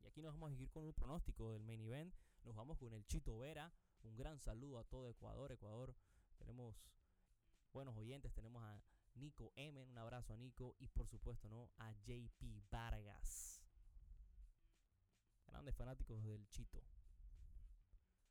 Y 0.00 0.06
aquí 0.06 0.22
nos 0.22 0.34
vamos 0.34 0.52
a 0.52 0.54
ir 0.54 0.70
con 0.70 0.84
un 0.84 0.92
pronóstico 0.92 1.52
del 1.52 1.64
main 1.64 1.80
event. 1.80 2.14
Nos 2.44 2.54
vamos 2.54 2.78
con 2.78 2.92
el 2.92 3.06
Chito 3.06 3.38
Vera. 3.38 3.72
Un 4.02 4.16
gran 4.16 4.38
saludo 4.38 4.78
a 4.78 4.84
todo 4.84 5.08
Ecuador. 5.08 5.52
Ecuador, 5.52 5.94
tenemos 6.36 6.76
buenos 7.72 7.96
oyentes. 7.96 8.32
Tenemos 8.32 8.62
a 8.62 8.82
Nico 9.14 9.52
M. 9.56 9.82
Un 9.82 9.96
abrazo 9.96 10.34
a 10.34 10.36
Nico. 10.36 10.76
Y 10.78 10.88
por 10.88 11.08
supuesto, 11.08 11.48
¿no? 11.48 11.70
A 11.78 11.92
JP 11.92 12.62
Vargas. 12.70 13.59
Grandes 15.50 15.74
fanáticos 15.74 16.22
del 16.22 16.48
Chito. 16.48 16.82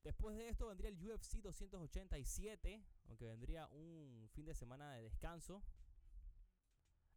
Después 0.03 0.37
de 0.37 0.49
esto 0.49 0.67
vendría 0.67 0.89
el 0.89 0.97
UFC 0.97 1.41
287, 1.41 2.83
aunque 3.05 3.27
vendría 3.27 3.67
un 3.67 4.29
fin 4.33 4.45
de 4.45 4.55
semana 4.55 4.93
de 4.93 5.03
descanso. 5.03 5.61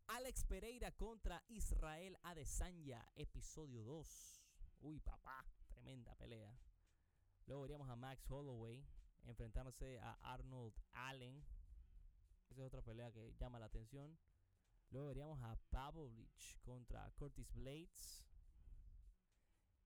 Alex 0.09 0.45
Pereira 0.45 0.91
contra 0.91 1.43
Israel 1.49 2.19
Adesanya, 2.23 3.09
episodio 3.15 3.85
2. 3.85 4.43
Uy, 4.81 5.01
papá, 5.01 5.47
tremenda 5.69 6.15
pelea. 6.17 6.59
Luego 7.47 7.63
veríamos 7.63 7.89
a 7.89 7.97
Max 7.97 8.29
Holloway 8.29 8.85
enfrentándose 9.25 9.99
a 10.01 10.19
Arnold 10.23 10.75
Allen. 10.93 11.45
Esa 12.51 12.61
es 12.61 12.67
otra 12.67 12.83
pelea 12.83 13.13
que 13.13 13.33
llama 13.39 13.59
la 13.59 13.67
atención. 13.67 14.19
Luego 14.91 15.09
veríamos 15.09 15.41
a 15.43 15.57
Pavlovich 15.71 16.59
contra 16.61 17.11
Curtis 17.13 17.51
Blades. 17.55 18.22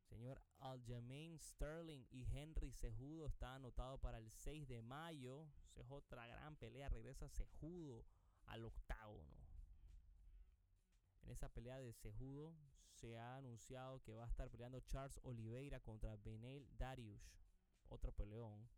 Señor 0.08 0.40
Aljamain 0.58 1.38
Sterling 1.38 2.04
y 2.10 2.26
Henry 2.32 2.72
Sejudo 2.72 3.26
está 3.26 3.54
anotado 3.54 3.98
para 3.98 4.18
el 4.18 4.30
6 4.30 4.68
de 4.68 4.82
mayo. 4.82 5.46
es 5.74 5.90
otra 5.90 6.26
gran 6.26 6.56
pelea. 6.56 6.88
Regresa 6.88 7.28
Sejudo 7.28 8.04
al 8.46 8.64
octágono. 8.64 9.34
En 11.22 11.30
esa 11.30 11.48
pelea 11.48 11.78
de 11.78 11.92
Sejudo 11.92 12.54
se 12.92 13.18
ha 13.18 13.36
anunciado 13.36 14.00
que 14.02 14.14
va 14.14 14.24
a 14.24 14.28
estar 14.28 14.48
peleando 14.48 14.80
Charles 14.80 15.18
Oliveira 15.22 15.80
contra 15.80 16.16
Benel 16.16 16.68
Darius. 16.78 17.36
Otro 17.88 18.12
peleón. 18.12 18.68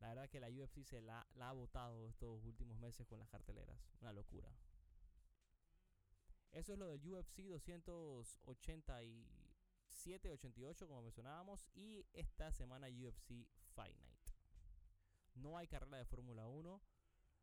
La 0.00 0.08
verdad 0.08 0.28
que 0.28 0.40
la 0.40 0.48
UFC 0.48 0.84
se 0.84 1.00
la, 1.00 1.26
ha 1.40 1.52
votado 1.52 2.06
estos 2.06 2.44
últimos 2.44 2.78
meses 2.78 3.06
con 3.06 3.18
las 3.18 3.28
carteleras. 3.28 3.78
Una 4.00 4.12
locura. 4.12 4.48
Eso 6.52 6.72
es 6.72 6.78
lo 6.78 6.86
del 6.86 7.04
UFC 7.04 7.40
280 7.48 9.04
y 9.04 9.45
788 10.06 10.86
como 10.86 11.02
mencionábamos 11.02 11.68
y 11.74 12.06
esta 12.12 12.52
semana 12.52 12.86
UFC 12.86 13.48
Night. 13.76 14.30
No 15.34 15.58
hay 15.58 15.66
carrera 15.66 15.98
de 15.98 16.04
Fórmula 16.04 16.46
1, 16.46 16.80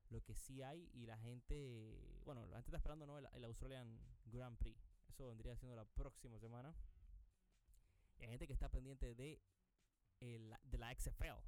lo 0.10 0.24
que 0.24 0.34
sí 0.34 0.62
hay 0.62 0.90
y 0.94 1.06
la 1.06 1.18
gente, 1.18 2.22
bueno, 2.24 2.46
la 2.48 2.56
gente 2.56 2.70
está 2.70 2.78
esperando 2.78 3.06
¿no? 3.06 3.18
el, 3.18 3.44
Australian 3.44 4.00
Grand 4.28 4.58
Prix. 4.58 4.80
Eso 5.10 5.28
vendría 5.28 5.58
siendo 5.58 5.76
la 5.76 5.84
próxima 5.84 6.40
semana. 6.40 6.74
Y 8.18 8.24
hay 8.24 8.30
gente 8.30 8.48
que 8.48 8.54
está 8.54 8.70
pendiente 8.70 9.14
de, 9.14 9.42
de 10.22 10.78
la 10.78 10.96
XFL. 10.96 11.44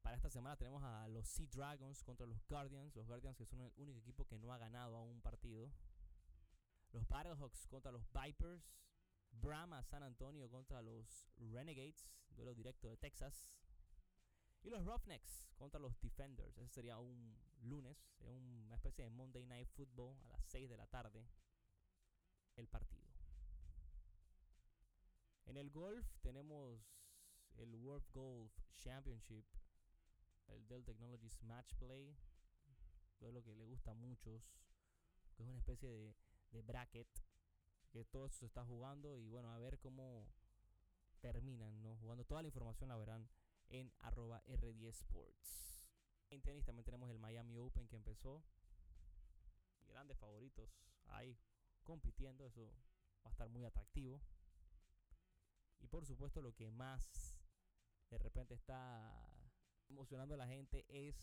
Para 0.00 0.16
esta 0.16 0.30
semana 0.30 0.56
tenemos 0.56 0.82
a 0.82 1.08
los 1.08 1.28
Sea 1.28 1.46
Dragons 1.52 2.02
contra 2.02 2.26
los 2.26 2.42
Guardians. 2.48 2.96
Los 2.96 3.06
Guardians 3.06 3.36
que 3.36 3.44
son 3.44 3.60
el 3.60 3.72
único 3.76 3.98
equipo 3.98 4.24
que 4.24 4.38
no 4.38 4.50
ha 4.54 4.58
ganado 4.58 4.96
a 4.96 5.02
un 5.02 5.20
partido. 5.20 5.70
Los 6.92 7.06
Battlehawks 7.06 7.66
contra 7.66 7.92
los 7.92 8.08
Vipers. 8.12 8.85
Brahma 9.40 9.82
San 9.82 10.02
Antonio 10.02 10.48
contra 10.50 10.82
los 10.82 11.26
Renegades, 11.36 12.08
duelo 12.30 12.54
directo 12.54 12.88
de 12.88 12.96
Texas. 12.96 13.48
Y 14.62 14.70
los 14.70 14.84
Roughnecks 14.84 15.46
contra 15.56 15.78
los 15.78 16.00
Defenders. 16.00 16.58
Ese 16.58 16.68
sería 16.68 16.98
un 16.98 17.38
lunes, 17.62 18.10
una 18.20 18.74
especie 18.74 19.04
de 19.04 19.10
Monday 19.10 19.46
Night 19.46 19.68
Football 19.70 20.18
a 20.24 20.28
las 20.28 20.44
6 20.46 20.68
de 20.68 20.76
la 20.76 20.86
tarde. 20.86 21.28
El 22.56 22.66
partido. 22.66 23.06
En 25.44 25.56
el 25.56 25.70
golf 25.70 26.04
tenemos 26.22 26.80
el 27.58 27.74
World 27.76 28.06
Golf 28.12 28.52
Championship, 28.76 29.46
el 30.48 30.66
Dell 30.66 30.84
Technologies 30.84 31.40
Match 31.42 31.74
Play. 31.74 32.16
Duelo 33.20 33.42
que 33.42 33.54
le 33.54 33.64
gusta 33.64 33.92
a 33.92 33.94
muchos, 33.94 34.42
que 35.36 35.42
es 35.44 35.48
una 35.48 35.58
especie 35.58 36.14
de 36.50 36.62
bracket 36.62 37.08
que 37.96 38.04
todo 38.04 38.26
esto 38.26 38.38
se 38.40 38.46
está 38.46 38.62
jugando 38.62 39.16
y 39.16 39.26
bueno, 39.26 39.50
a 39.50 39.58
ver 39.58 39.78
cómo 39.78 40.28
terminan, 41.20 41.82
¿no? 41.82 41.96
Jugando 41.96 42.24
toda 42.24 42.42
la 42.42 42.48
información 42.48 42.90
la 42.90 42.96
verán 42.96 43.26
en 43.68 43.90
arroba 44.00 44.42
R10 44.44 44.88
Sports. 44.88 45.82
En 46.28 46.42
tenis 46.42 46.64
también 46.64 46.84
tenemos 46.84 47.10
el 47.10 47.18
Miami 47.18 47.58
Open 47.58 47.88
que 47.88 47.96
empezó. 47.96 48.42
Grandes 49.88 50.18
favoritos 50.18 50.70
ahí 51.06 51.38
compitiendo, 51.84 52.44
eso 52.44 52.70
va 53.24 53.30
a 53.30 53.30
estar 53.30 53.48
muy 53.48 53.64
atractivo. 53.64 54.20
Y 55.78 55.86
por 55.86 56.04
supuesto 56.04 56.42
lo 56.42 56.54
que 56.54 56.70
más 56.70 57.40
de 58.10 58.18
repente 58.18 58.52
está 58.52 59.10
emocionando 59.88 60.34
a 60.34 60.38
la 60.38 60.46
gente 60.46 60.84
es 60.88 61.16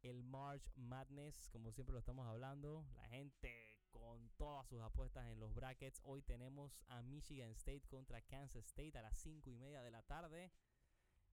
el 0.00 0.22
March 0.22 0.72
Madness, 0.76 1.50
como 1.50 1.70
siempre 1.72 1.92
lo 1.92 1.98
estamos 1.98 2.26
hablando. 2.26 2.86
La 2.94 3.06
gente 3.08 3.77
con 3.90 4.28
todas 4.36 4.66
sus 4.66 4.80
apuestas 4.80 5.26
en 5.28 5.40
los 5.40 5.54
brackets. 5.54 6.00
Hoy 6.04 6.22
tenemos 6.22 6.82
a 6.88 7.02
Michigan 7.02 7.50
State 7.50 7.86
contra 7.88 8.20
Kansas 8.22 8.64
State 8.66 8.98
a 8.98 9.02
las 9.02 9.16
5 9.18 9.50
y 9.50 9.56
media 9.56 9.82
de 9.82 9.90
la 9.90 10.02
tarde. 10.02 10.52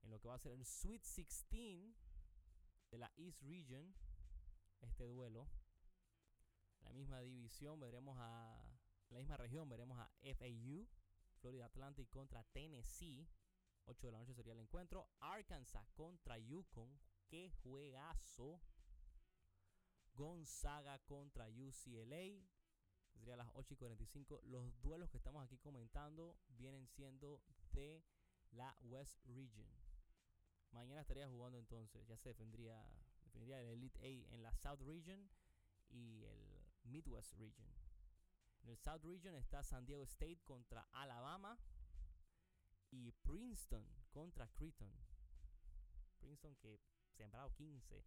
En 0.02 0.10
lo 0.10 0.20
que 0.20 0.28
va 0.28 0.34
a 0.34 0.38
ser 0.38 0.52
el 0.52 0.64
Sweet 0.64 1.02
16 1.02 1.94
de 2.90 2.98
la 2.98 3.12
East 3.16 3.42
Region. 3.42 3.94
Este 4.80 5.04
duelo. 5.04 5.48
La 6.80 6.92
misma 6.92 7.20
división 7.20 7.80
veremos 7.80 8.16
a. 8.18 8.62
La 9.10 9.18
misma 9.18 9.36
región 9.36 9.68
veremos 9.68 9.98
a 9.98 10.10
FAU, 10.20 10.86
Florida 11.40 11.66
Atlantic 11.66 12.08
contra 12.10 12.42
Tennessee. 12.44 13.28
8 13.86 14.06
de 14.06 14.12
la 14.12 14.18
noche 14.18 14.34
sería 14.34 14.52
el 14.52 14.60
encuentro. 14.60 15.08
Arkansas 15.20 15.88
contra 15.94 16.38
Yukon. 16.38 16.98
¡Qué 17.28 17.50
juegazo! 17.62 18.60
Gonzaga 20.16 20.98
contra 21.00 21.48
UCLA. 21.48 22.42
Sería 23.14 23.36
las 23.36 23.48
8 23.54 23.74
y 23.74 23.76
45. 23.76 24.40
Los 24.44 24.80
duelos 24.82 25.10
que 25.10 25.16
estamos 25.16 25.44
aquí 25.44 25.58
comentando 25.58 26.36
vienen 26.48 26.86
siendo 26.86 27.42
de 27.72 28.02
la 28.52 28.76
West 28.82 29.18
Region. 29.26 29.68
Mañana 30.72 31.00
estaría 31.00 31.28
jugando 31.28 31.58
entonces. 31.58 32.06
Ya 32.06 32.16
se 32.16 32.30
defendría, 32.30 32.82
defendería 33.22 33.60
el 33.60 33.68
Elite 33.68 34.00
A 34.00 34.34
en 34.34 34.42
la 34.42 34.52
South 34.52 34.80
Region 34.80 35.30
y 35.90 36.24
el 36.24 36.66
Midwest 36.84 37.34
Region. 37.34 37.68
En 38.62 38.70
el 38.70 38.78
South 38.78 39.04
Region 39.04 39.34
está 39.34 39.62
San 39.62 39.86
Diego 39.86 40.02
State 40.04 40.40
contra 40.44 40.86
Alabama 40.92 41.58
y 42.90 43.12
Princeton 43.12 43.86
contra 44.10 44.48
Creighton. 44.48 44.92
Princeton 46.18 46.56
que 46.56 46.80
sembrado 47.16 47.52
15 47.54 48.04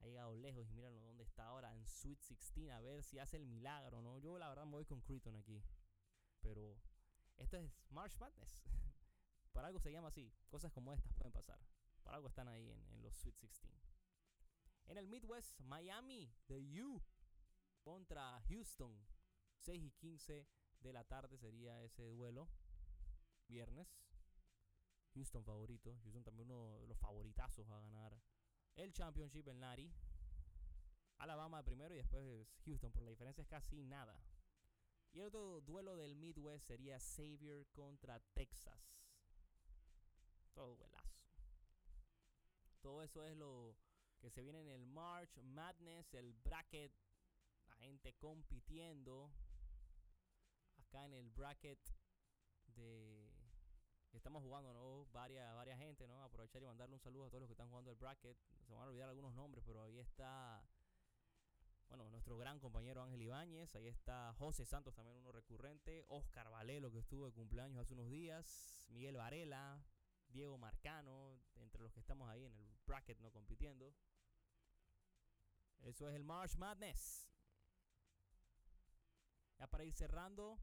ha 0.00 0.06
llegado 0.06 0.34
lejos 0.34 0.66
y 0.68 0.72
mírenlo 0.72 1.00
dónde 1.02 1.24
está 1.24 1.46
ahora 1.46 1.74
en 1.74 1.86
Sweet 1.86 2.18
16 2.20 2.70
a 2.70 2.80
ver 2.80 3.02
si 3.02 3.18
hace 3.18 3.36
el 3.36 3.46
milagro, 3.46 4.02
¿no? 4.02 4.18
Yo 4.18 4.38
la 4.38 4.48
verdad 4.48 4.64
me 4.64 4.72
voy 4.72 4.84
con 4.84 5.00
Creighton 5.00 5.36
aquí. 5.36 5.62
Pero 6.40 6.78
esto 7.38 7.56
es 7.56 7.70
March 7.90 8.16
Madness. 8.18 8.62
Para 9.52 9.68
algo 9.68 9.80
se 9.80 9.90
llama 9.90 10.08
así. 10.08 10.32
Cosas 10.48 10.72
como 10.72 10.92
estas 10.92 11.12
pueden 11.14 11.32
pasar. 11.32 11.58
Para 12.02 12.16
algo 12.16 12.28
están 12.28 12.48
ahí 12.48 12.70
en, 12.70 13.02
los 13.02 13.14
Sweet 13.16 13.38
16. 13.40 13.74
En 14.86 14.98
el 14.98 15.08
Midwest, 15.08 15.60
Miami, 15.60 16.32
de 16.46 16.82
U 16.82 17.02
contra 17.82 18.40
Houston. 18.48 19.04
6 19.58 19.82
y 19.82 19.90
15 19.92 20.46
de 20.80 20.92
la 20.92 21.04
tarde 21.04 21.36
sería 21.38 21.82
ese 21.82 22.04
duelo. 22.04 22.48
Viernes. 23.48 23.88
Houston 25.14 25.44
favorito. 25.44 25.98
Houston 26.02 26.22
también 26.22 26.50
uno 26.50 26.78
de 26.78 26.86
los 26.86 26.98
favoritazos 26.98 27.68
a 27.70 27.80
ganar 27.80 28.20
el 28.76 28.92
championship 28.92 29.48
en 29.48 29.60
Nari. 29.60 29.92
Alabama 31.18 31.62
primero 31.62 31.94
y 31.94 31.98
después 31.98 32.46
Houston, 32.64 32.92
por 32.92 33.02
la 33.02 33.10
diferencia 33.10 33.42
es 33.42 33.48
casi 33.48 33.82
nada. 33.82 34.20
Y 35.12 35.20
el 35.20 35.26
otro 35.26 35.62
duelo 35.62 35.96
del 35.96 36.14
Midwest 36.14 36.66
sería 36.66 36.98
Xavier 37.00 37.66
contra 37.72 38.20
Texas. 38.34 38.78
Todo 40.52 40.76
duelazo. 40.76 41.16
Todo 42.82 43.02
eso 43.02 43.24
es 43.24 43.36
lo 43.36 43.74
que 44.20 44.30
se 44.30 44.42
viene 44.42 44.60
en 44.60 44.68
el 44.68 44.86
March 44.86 45.38
Madness, 45.42 46.12
el 46.14 46.34
bracket, 46.34 46.92
la 47.68 47.74
gente 47.76 48.12
compitiendo. 48.14 49.30
Acá 50.76 51.06
en 51.06 51.14
el 51.14 51.30
bracket 51.30 51.80
de 52.66 53.25
estamos 54.12 54.42
jugando, 54.42 54.72
¿no? 54.72 55.06
Varias, 55.12 55.54
varias 55.54 55.78
gente, 55.78 56.06
¿no? 56.06 56.22
Aprovechar 56.22 56.62
y 56.62 56.66
mandarle 56.66 56.94
un 56.94 57.00
saludo 57.00 57.26
a 57.26 57.28
todos 57.28 57.42
los 57.42 57.48
que 57.48 57.52
están 57.52 57.68
jugando 57.68 57.90
el 57.90 57.96
bracket. 57.96 58.36
Se 58.66 58.72
van 58.72 58.84
a 58.84 58.86
olvidar 58.86 59.08
algunos 59.08 59.34
nombres, 59.34 59.64
pero 59.66 59.82
ahí 59.82 59.98
está 59.98 60.62
bueno, 61.88 62.10
nuestro 62.10 62.36
gran 62.36 62.58
compañero 62.58 63.02
Ángel 63.02 63.22
Ibáñez, 63.22 63.74
ahí 63.76 63.86
está 63.86 64.34
José 64.38 64.64
Santos, 64.64 64.94
también 64.94 65.16
uno 65.16 65.30
recurrente, 65.30 66.04
Oscar 66.08 66.50
Valelo, 66.50 66.90
que 66.90 66.98
estuvo 66.98 67.26
de 67.26 67.32
cumpleaños 67.32 67.80
hace 67.80 67.94
unos 67.94 68.10
días, 68.10 68.84
Miguel 68.88 69.16
Varela, 69.16 69.84
Diego 70.28 70.58
Marcano, 70.58 71.40
entre 71.54 71.82
los 71.82 71.92
que 71.92 72.00
estamos 72.00 72.28
ahí 72.28 72.44
en 72.44 72.52
el 72.54 72.76
bracket 72.86 73.20
no 73.20 73.30
compitiendo. 73.30 73.94
Eso 75.82 76.08
es 76.08 76.16
el 76.16 76.24
March 76.24 76.56
Madness. 76.56 77.28
Ya 79.58 79.66
para 79.68 79.84
ir 79.84 79.92
cerrando, 79.92 80.58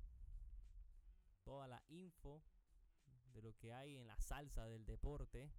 toda 1.44 1.68
la 1.68 1.82
info 1.88 2.44
de 3.34 3.42
lo 3.42 3.56
que 3.58 3.74
hay 3.74 3.98
en 3.98 4.08
la 4.08 4.20
salsa 4.20 4.66
del 4.68 4.86
deporte. 4.86 5.52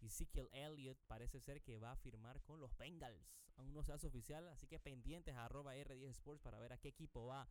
Ezekiel 0.00 0.48
Elliott 0.52 0.98
parece 1.06 1.40
ser 1.40 1.62
que 1.62 1.78
va 1.78 1.92
a 1.92 1.96
firmar 1.96 2.42
con 2.42 2.60
los 2.60 2.76
Bengals. 2.76 3.32
Aún 3.56 3.72
no 3.72 3.82
se 3.82 3.92
hace 3.92 4.06
oficial, 4.06 4.48
así 4.48 4.66
que 4.66 4.80
pendientes 4.80 5.34
a 5.34 5.44
arroba 5.44 5.76
R10 5.76 6.10
Sports 6.10 6.42
para 6.42 6.58
ver 6.58 6.72
a 6.72 6.78
qué 6.78 6.88
equipo 6.88 7.26
va 7.26 7.48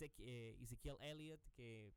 eh, 0.00 0.56
Ezekiel 0.60 0.96
Elliott, 1.00 1.40
que, 1.54 1.94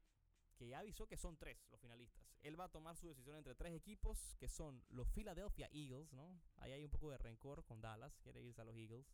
que 0.55 0.67
ya 0.67 0.79
avisó 0.79 1.07
que 1.07 1.17
son 1.17 1.37
tres 1.37 1.57
los 1.69 1.79
finalistas. 1.79 2.23
Él 2.41 2.59
va 2.59 2.65
a 2.65 2.71
tomar 2.71 2.95
su 2.97 3.07
decisión 3.07 3.37
entre 3.37 3.55
tres 3.55 3.73
equipos, 3.73 4.35
que 4.39 4.47
son 4.47 4.83
los 4.89 5.07
Philadelphia 5.09 5.69
Eagles, 5.71 6.11
¿no? 6.13 6.39
Ahí 6.57 6.71
hay 6.71 6.83
un 6.83 6.91
poco 6.91 7.11
de 7.11 7.17
rencor 7.17 7.63
con 7.65 7.81
Dallas, 7.81 8.17
quiere 8.19 8.41
irse 8.41 8.61
a 8.61 8.65
los 8.65 8.75
Eagles. 8.75 9.07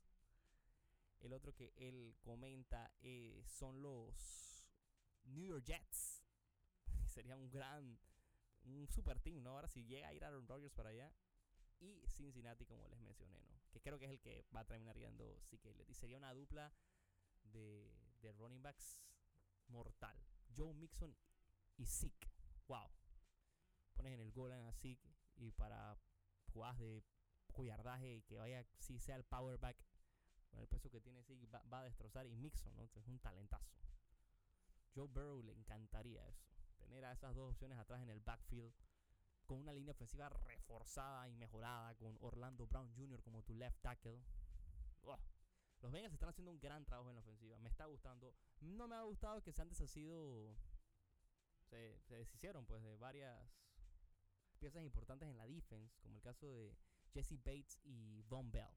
El 1.20 1.34
otro 1.34 1.54
que 1.54 1.72
él 1.78 2.16
comenta 2.22 2.92
eh, 3.02 3.42
son 3.46 3.82
los 3.82 4.66
New 5.24 5.46
York 5.46 5.64
Jets. 5.64 6.23
Sería 7.14 7.36
un 7.36 7.50
gran 7.52 8.00
un 8.66 8.88
super 8.88 9.20
team, 9.20 9.44
¿no? 9.44 9.52
Ahora 9.52 9.68
si 9.68 9.86
llega 9.86 10.08
a 10.08 10.14
ir 10.14 10.24
Aaron 10.24 10.48
Rodgers 10.48 10.74
para 10.74 10.90
allá. 10.90 11.14
Y 11.80 12.02
Cincinnati, 12.08 12.66
como 12.66 12.88
les 12.88 13.00
mencioné, 13.02 13.42
¿no? 13.44 13.62
Que 13.72 13.82
creo 13.82 14.00
que 14.00 14.06
es 14.06 14.12
el 14.12 14.20
que 14.20 14.46
va 14.56 14.62
a 14.62 14.66
terminar 14.66 14.98
yendo 14.98 15.38
Y 15.52 15.94
Sería 15.94 16.18
una 16.18 16.34
dupla 16.34 16.74
de, 17.44 17.94
de 18.22 18.32
running 18.32 18.64
backs 18.64 19.00
mortal. 19.68 20.18
Joe 20.56 20.74
Mixon 20.74 21.16
y 21.78 21.86
Zeke. 21.86 22.32
Wow. 22.68 22.90
Pones 23.94 24.14
en 24.14 24.22
el 24.22 24.32
goal 24.32 24.54
a 24.54 24.72
Zeke 24.72 25.14
y 25.36 25.52
para 25.52 25.98
jugadas 26.54 26.80
de 26.80 27.04
yardaje 27.66 28.16
y 28.16 28.22
que 28.24 28.38
vaya, 28.38 28.66
si 28.80 28.98
sea 29.00 29.16
el 29.16 29.24
power 29.24 29.60
back, 29.60 29.78
con 30.50 30.60
el 30.60 30.68
peso 30.68 30.90
que 30.90 31.02
tiene 31.02 31.22
Zeke, 31.24 31.46
va, 31.48 31.62
va, 31.64 31.82
a 31.82 31.84
destrozar. 31.84 32.26
Y 32.26 32.36
Mixon, 32.36 32.76
¿no? 32.76 32.84
Es 32.84 33.08
un 33.08 33.20
talentazo. 33.20 33.70
Joe 34.96 35.08
Burrow 35.08 35.42
le 35.42 35.54
encantaría 35.54 36.26
eso 36.28 36.53
tener 36.84 37.06
a 37.06 37.14
esas 37.14 37.34
dos 37.36 37.52
opciones 37.52 37.78
atrás 37.78 38.02
en 38.02 38.10
el 38.10 38.20
backfield 38.20 38.74
con 39.46 39.60
una 39.60 39.74
línea 39.74 39.92
ofensiva 39.92 40.30
reforzada 40.30 41.28
y 41.28 41.36
mejorada 41.36 41.96
con 41.96 42.18
Orlando 42.22 42.66
Brown 42.68 42.94
Jr. 42.96 43.22
como 43.22 43.44
tu 43.44 43.54
left 43.56 43.82
tackle. 43.82 44.20
Los 45.82 45.92
Bengals 45.92 46.14
están 46.14 46.30
haciendo 46.30 46.50
un 46.50 46.62
gran 46.62 46.86
trabajo 46.86 47.10
en 47.10 47.16
la 47.16 47.22
ofensiva. 47.22 47.60
Me 47.60 47.68
está 47.68 47.86
gustando. 47.88 48.34
No 48.62 48.88
me 48.88 48.96
ha 48.96 49.02
gustado 49.02 49.44
que 49.44 49.52
se 49.52 49.62
han 49.62 49.68
deshacido. 49.68 50.56
Se, 51.70 52.00
se 52.00 52.16
deshicieron 52.16 52.66
pues 52.66 52.82
de 52.84 52.96
varias 52.96 53.38
piezas 54.60 54.82
importantes 54.82 55.28
en 55.28 55.38
la 55.38 55.46
defense, 55.46 56.00
como 56.02 56.16
el 56.16 56.22
caso 56.22 56.48
de 56.48 56.74
Jesse 57.12 57.38
Bates 57.44 57.80
y 57.84 58.22
Von 58.30 58.50
Bell. 58.50 58.70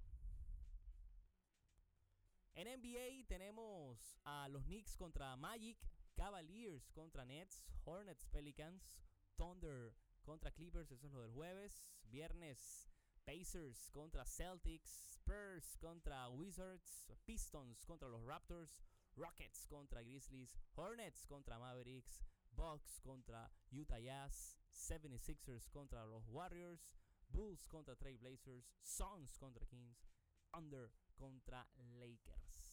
En 2.55 2.67
NBA 2.81 3.27
tenemos 3.29 4.19
a 4.25 4.49
los 4.49 4.65
Knicks 4.65 4.97
contra 4.97 5.37
Magic, 5.37 5.79
Cavaliers 6.17 6.91
contra 6.93 7.25
Nets, 7.25 7.63
Hornets, 7.85 8.27
Pelicans, 8.33 8.97
Thunder 9.37 9.95
contra 10.25 10.51
Clippers, 10.51 10.91
eso 10.91 11.07
es 11.07 11.13
lo 11.13 11.21
del 11.21 11.33
jueves. 11.33 11.95
Viernes, 12.11 12.89
Pacers 13.25 13.91
contra 13.91 14.25
Celtics, 14.25 15.05
Spurs 15.13 15.77
contra 15.77 16.29
Wizards, 16.29 17.07
Pistons 17.27 17.85
contra 17.85 18.09
los 18.09 18.23
Raptors, 18.25 18.81
Rockets 19.17 19.67
contra 19.67 20.03
Grizzlies, 20.03 20.57
Hornets 20.75 21.27
contra 21.27 21.59
Mavericks, 21.59 22.23
Bucks 22.51 23.01
contra 23.01 23.51
Utah 23.71 23.99
Jazz, 23.99 24.57
76ers 24.73 25.69
contra 25.71 26.07
los 26.07 26.27
Warriors, 26.29 26.89
Bulls 27.29 27.67
contra 27.67 27.97
Trailblazers, 27.97 28.73
Suns 28.83 29.37
contra 29.37 29.67
Kings, 29.67 30.09
Thunder 30.53 30.91
contra 31.17 31.67
Lakers. 31.99 32.66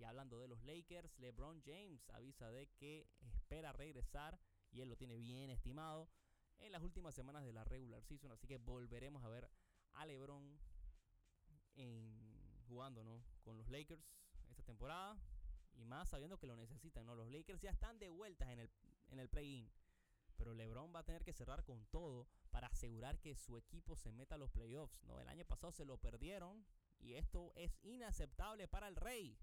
Y 0.00 0.04
hablando 0.04 0.38
de 0.38 0.48
los 0.48 0.64
Lakers, 0.64 1.18
LeBron 1.18 1.60
James 1.62 2.08
avisa 2.14 2.50
de 2.50 2.68
que 2.78 3.06
espera 3.20 3.70
regresar 3.70 4.40
y 4.72 4.80
él 4.80 4.88
lo 4.88 4.96
tiene 4.96 5.18
bien 5.18 5.50
estimado 5.50 6.08
en 6.58 6.72
las 6.72 6.82
últimas 6.82 7.14
semanas 7.14 7.44
de 7.44 7.52
la 7.52 7.64
regular 7.64 8.02
season. 8.02 8.32
Así 8.32 8.46
que 8.46 8.56
volveremos 8.56 9.22
a 9.24 9.28
ver 9.28 9.50
a 9.92 10.06
LeBron 10.06 10.58
en, 11.74 12.64
jugando 12.66 13.04
¿no? 13.04 13.22
con 13.42 13.58
los 13.58 13.68
Lakers 13.68 14.02
esta 14.48 14.62
temporada. 14.62 15.20
Y 15.74 15.84
más 15.84 16.08
sabiendo 16.08 16.38
que 16.38 16.46
lo 16.46 16.56
necesitan. 16.56 17.04
¿no? 17.04 17.14
Los 17.14 17.30
Lakers 17.30 17.60
ya 17.60 17.70
están 17.70 17.98
de 17.98 18.08
vuelta 18.08 18.50
en 18.50 18.60
el, 18.60 18.70
en 19.08 19.18
el 19.18 19.28
play-in. 19.28 19.70
Pero 20.38 20.54
LeBron 20.54 20.94
va 20.94 21.00
a 21.00 21.04
tener 21.04 21.24
que 21.24 21.34
cerrar 21.34 21.62
con 21.62 21.84
todo 21.88 22.26
para 22.50 22.68
asegurar 22.68 23.20
que 23.20 23.34
su 23.34 23.58
equipo 23.58 23.96
se 23.96 24.12
meta 24.12 24.36
a 24.36 24.38
los 24.38 24.50
playoffs. 24.50 25.04
¿no? 25.04 25.20
El 25.20 25.28
año 25.28 25.44
pasado 25.44 25.72
se 25.72 25.84
lo 25.84 25.98
perdieron. 25.98 26.64
Y 27.00 27.14
esto 27.14 27.52
es 27.54 27.78
inaceptable 27.82 28.66
para 28.66 28.88
el 28.88 28.96
Rey. 28.96 29.38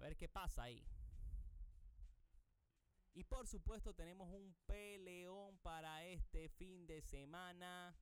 A 0.00 0.04
ver 0.04 0.16
qué 0.16 0.28
pasa 0.28 0.62
ahí. 0.62 0.82
Y 3.12 3.24
por 3.24 3.46
supuesto 3.46 3.92
tenemos 3.92 4.28
un 4.30 4.56
peleón 4.66 5.58
para 5.58 6.06
este 6.06 6.48
fin 6.48 6.86
de 6.86 7.02
semana. 7.02 7.94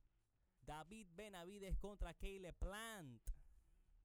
David 0.61 1.07
Benavides 1.13 1.77
contra 1.77 2.13
Caleb 2.13 2.55
Plant. 2.57 3.21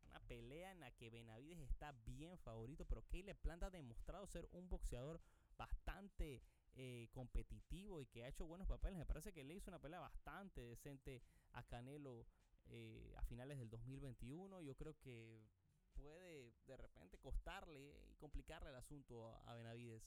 Una 0.08 0.18
pelea 0.26 0.72
en 0.72 0.80
la 0.80 0.90
que 0.90 1.08
Benavides 1.08 1.70
está 1.70 1.92
bien 2.04 2.36
favorito, 2.38 2.84
pero 2.84 3.04
Caleb 3.06 3.36
Plant 3.36 3.62
ha 3.62 3.70
demostrado 3.70 4.26
ser 4.26 4.48
un 4.50 4.68
boxeador 4.68 5.20
bastante 5.56 6.42
eh, 6.74 7.08
competitivo 7.12 8.00
y 8.00 8.06
que 8.06 8.24
ha 8.24 8.28
hecho 8.28 8.46
buenos 8.46 8.66
papeles. 8.66 8.98
Me 8.98 9.06
parece 9.06 9.32
que 9.32 9.44
le 9.44 9.54
hizo 9.54 9.70
una 9.70 9.80
pelea 9.80 10.00
bastante 10.00 10.62
decente 10.62 11.22
a 11.52 11.62
Canelo 11.62 12.26
eh, 12.66 13.14
a 13.16 13.22
finales 13.22 13.56
del 13.58 13.70
2021. 13.70 14.62
Yo 14.62 14.74
creo 14.74 14.98
que 14.98 15.46
puede 15.94 16.52
de 16.66 16.76
repente 16.76 17.18
costarle 17.18 17.80
y 18.10 18.14
complicarle 18.16 18.70
el 18.70 18.76
asunto 18.76 19.28
a, 19.28 19.54
Benavides. 19.54 20.02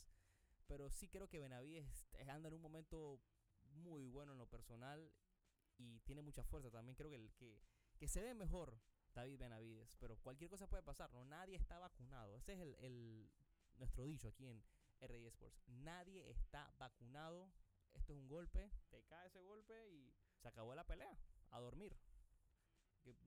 Pero 0.67 0.89
sí 0.89 1.07
creo 1.07 1.27
que 1.27 1.39
Benavides 1.39 2.07
anda 2.27 2.49
en 2.49 2.55
un 2.55 2.61
momento 2.61 3.19
muy 3.71 4.07
bueno 4.07 4.33
en 4.33 4.37
lo 4.37 4.47
personal 4.47 5.11
y 5.77 5.99
tiene 6.01 6.21
mucha 6.21 6.43
fuerza 6.43 6.69
también. 6.69 6.95
Creo 6.95 7.09
que, 7.09 7.15
el, 7.15 7.33
que, 7.33 7.61
que 7.97 8.07
se 8.07 8.21
ve 8.21 8.33
mejor 8.33 8.79
David 9.13 9.39
Benavides, 9.39 9.95
pero 9.99 10.17
cualquier 10.17 10.49
cosa 10.49 10.67
puede 10.67 10.83
pasar, 10.83 11.11
¿no? 11.11 11.25
Nadie 11.25 11.55
está 11.55 11.79
vacunado. 11.79 12.35
Ese 12.35 12.53
es 12.53 12.59
el, 12.59 12.75
el 12.75 13.31
nuestro 13.77 14.03
dicho 14.03 14.27
aquí 14.27 14.47
en 14.47 14.63
RD 15.01 15.27
Sports. 15.27 15.63
Nadie 15.67 16.29
está 16.29 16.71
vacunado. 16.77 17.51
Esto 17.93 18.13
es 18.13 18.19
un 18.19 18.27
golpe, 18.27 18.69
te 18.89 19.03
cae 19.05 19.27
ese 19.27 19.41
golpe 19.41 19.89
y 19.89 20.13
se 20.37 20.47
acabó 20.47 20.75
la 20.75 20.85
pelea. 20.85 21.17
A 21.51 21.59
dormir 21.59 21.95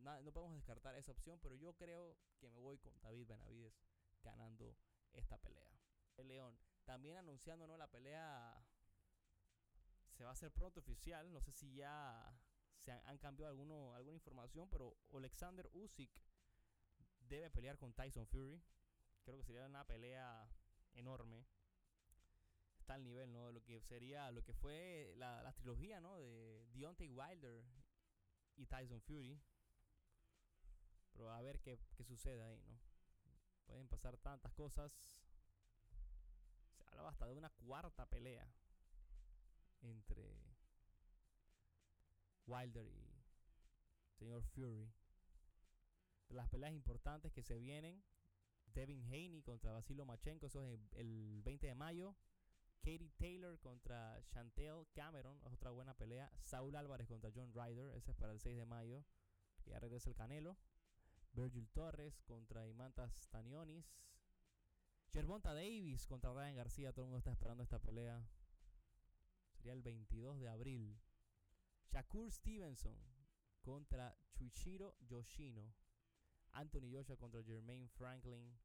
no 0.00 0.32
podemos 0.32 0.56
descartar 0.56 0.94
esa 0.96 1.12
opción, 1.12 1.38
pero 1.40 1.54
yo 1.54 1.74
creo 1.74 2.16
que 2.38 2.48
me 2.48 2.58
voy 2.58 2.78
con 2.78 2.98
David 3.00 3.26
Benavides 3.26 3.74
ganando 4.22 4.76
esta 5.12 5.38
pelea. 5.38 5.70
El 6.16 6.28
León, 6.28 6.58
también 6.84 7.16
anunciando 7.16 7.66
¿no? 7.66 7.76
la 7.76 7.90
pelea 7.90 8.66
se 10.10 10.24
va 10.24 10.30
a 10.30 10.32
hacer 10.32 10.52
pronto 10.52 10.80
oficial, 10.80 11.32
no 11.32 11.40
sé 11.40 11.52
si 11.52 11.72
ya 11.72 12.30
se 12.76 12.92
han, 12.92 13.18
cambiado 13.18 13.50
alguno, 13.52 13.94
alguna 13.94 14.16
información, 14.16 14.68
pero 14.68 14.96
Alexander 15.14 15.68
Usyk 15.72 16.10
debe 17.20 17.50
pelear 17.50 17.78
con 17.78 17.92
Tyson 17.92 18.26
Fury. 18.26 18.62
Creo 19.22 19.38
que 19.38 19.44
sería 19.44 19.66
una 19.66 19.86
pelea 19.86 20.50
enorme. 20.94 21.46
Está 22.78 22.94
al 22.94 23.04
nivel, 23.04 23.32
¿no? 23.32 23.46
De 23.46 23.52
lo 23.52 23.62
que 23.62 23.80
sería, 23.80 24.30
lo 24.30 24.42
que 24.42 24.54
fue 24.54 25.14
la, 25.16 25.42
la 25.42 25.52
trilogía, 25.52 26.00
¿no? 26.00 26.18
De 26.18 26.66
Deontay 26.72 27.08
Wilder 27.08 27.64
y 28.56 28.66
Tyson 28.66 29.00
Fury. 29.02 29.40
Pero 31.12 31.30
a 31.32 31.40
ver 31.42 31.60
qué, 31.60 31.78
qué 31.96 32.04
sucede 32.04 32.42
ahí, 32.42 32.62
¿no? 32.66 32.78
Pueden 33.66 33.88
pasar 33.88 34.16
tantas 34.18 34.52
cosas. 34.52 34.92
Se 36.88 36.96
habla 36.96 37.10
hasta 37.10 37.26
de 37.26 37.34
una 37.34 37.50
cuarta 37.50 38.06
pelea. 38.06 38.52
entre 39.82 40.56
Wilder 42.46 42.86
y 42.86 43.22
señor 44.18 44.42
Fury. 44.42 44.92
De 46.28 46.34
las 46.34 46.48
peleas 46.48 46.72
importantes 46.72 47.32
que 47.32 47.42
se 47.42 47.58
vienen, 47.58 48.04
Devin 48.66 49.04
Haney 49.04 49.42
contra 49.42 49.72
Vasilo 49.72 50.04
Machenko, 50.04 50.46
eso 50.46 50.62
es 50.62 50.80
el 50.92 51.40
20 51.42 51.66
de 51.66 51.74
mayo. 51.74 52.16
Katie 52.82 53.10
Taylor 53.18 53.58
contra 53.60 54.22
Chantel 54.26 54.86
Cameron, 54.94 55.38
es 55.44 55.52
otra 55.52 55.70
buena 55.70 55.94
pelea. 55.94 56.30
Saul 56.40 56.74
Álvarez 56.76 57.06
contra 57.08 57.30
John 57.34 57.52
Ryder, 57.52 57.94
ese 57.96 58.12
es 58.12 58.16
para 58.16 58.32
el 58.32 58.40
6 58.40 58.56
de 58.56 58.64
mayo. 58.64 59.04
Ya 59.66 59.78
regresa 59.78 60.08
el 60.08 60.16
Canelo. 60.16 60.56
Virgil 61.32 61.68
Torres 61.70 62.20
contra 62.22 62.66
Imantas 62.66 63.28
Tanionis. 63.28 63.86
Gervonta 65.12 65.54
Davis 65.54 66.06
contra 66.06 66.32
Ryan 66.32 66.56
García, 66.56 66.92
todo 66.92 67.04
el 67.04 67.08
mundo 67.08 67.18
está 67.18 67.32
esperando 67.32 67.62
esta 67.62 67.80
pelea. 67.80 68.24
Sería 69.52 69.72
el 69.72 69.82
22 69.82 70.38
de 70.38 70.48
abril. 70.48 71.00
Shakur 71.92 72.30
Stevenson 72.30 72.96
contra 73.62 74.16
Chuichiro 74.32 74.96
Yoshino. 75.00 75.74
Anthony 76.52 76.92
Joshua 76.92 77.16
contra 77.16 77.42
Jermaine 77.42 77.88
Franklin. 77.88 78.58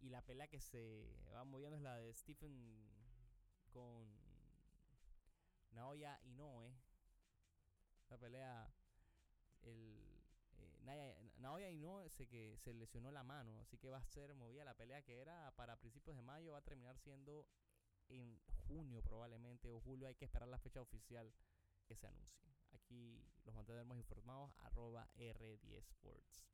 Y 0.00 0.08
la 0.08 0.22
pelea 0.22 0.48
que 0.48 0.60
se 0.60 1.06
va 1.32 1.44
moviendo 1.44 1.76
es 1.76 1.82
la 1.82 1.96
de 1.96 2.12
Stephen 2.14 2.88
con 3.70 4.06
Naoya 5.72 6.20
Inoue. 6.24 6.72
La 8.08 8.18
pelea, 8.18 8.72
el, 9.62 10.00
eh, 10.88 11.29
Naoya 11.40 11.70
Inoue 11.70 12.08
se, 12.10 12.26
que 12.26 12.56
se 12.58 12.72
lesionó 12.74 13.10
la 13.10 13.22
mano, 13.22 13.58
así 13.60 13.78
que 13.78 13.90
va 13.90 13.98
a 13.98 14.04
ser 14.04 14.34
movida 14.34 14.64
la 14.64 14.74
pelea 14.74 15.02
que 15.02 15.18
era 15.18 15.50
para 15.56 15.76
principios 15.76 16.16
de 16.16 16.22
mayo, 16.22 16.52
va 16.52 16.58
a 16.58 16.62
terminar 16.62 16.98
siendo 16.98 17.46
en 18.08 18.38
junio 18.66 19.02
probablemente 19.02 19.70
o 19.70 19.80
julio. 19.80 20.08
Hay 20.08 20.14
que 20.14 20.24
esperar 20.24 20.48
la 20.48 20.58
fecha 20.58 20.80
oficial 20.80 21.32
que 21.86 21.96
se 21.96 22.06
anuncie. 22.06 22.54
Aquí 22.72 23.24
los 23.44 23.54
mantendremos 23.54 23.96
informados, 23.98 24.52
arroba 24.58 25.08
R10 25.16 25.84
Sports. 25.88 26.44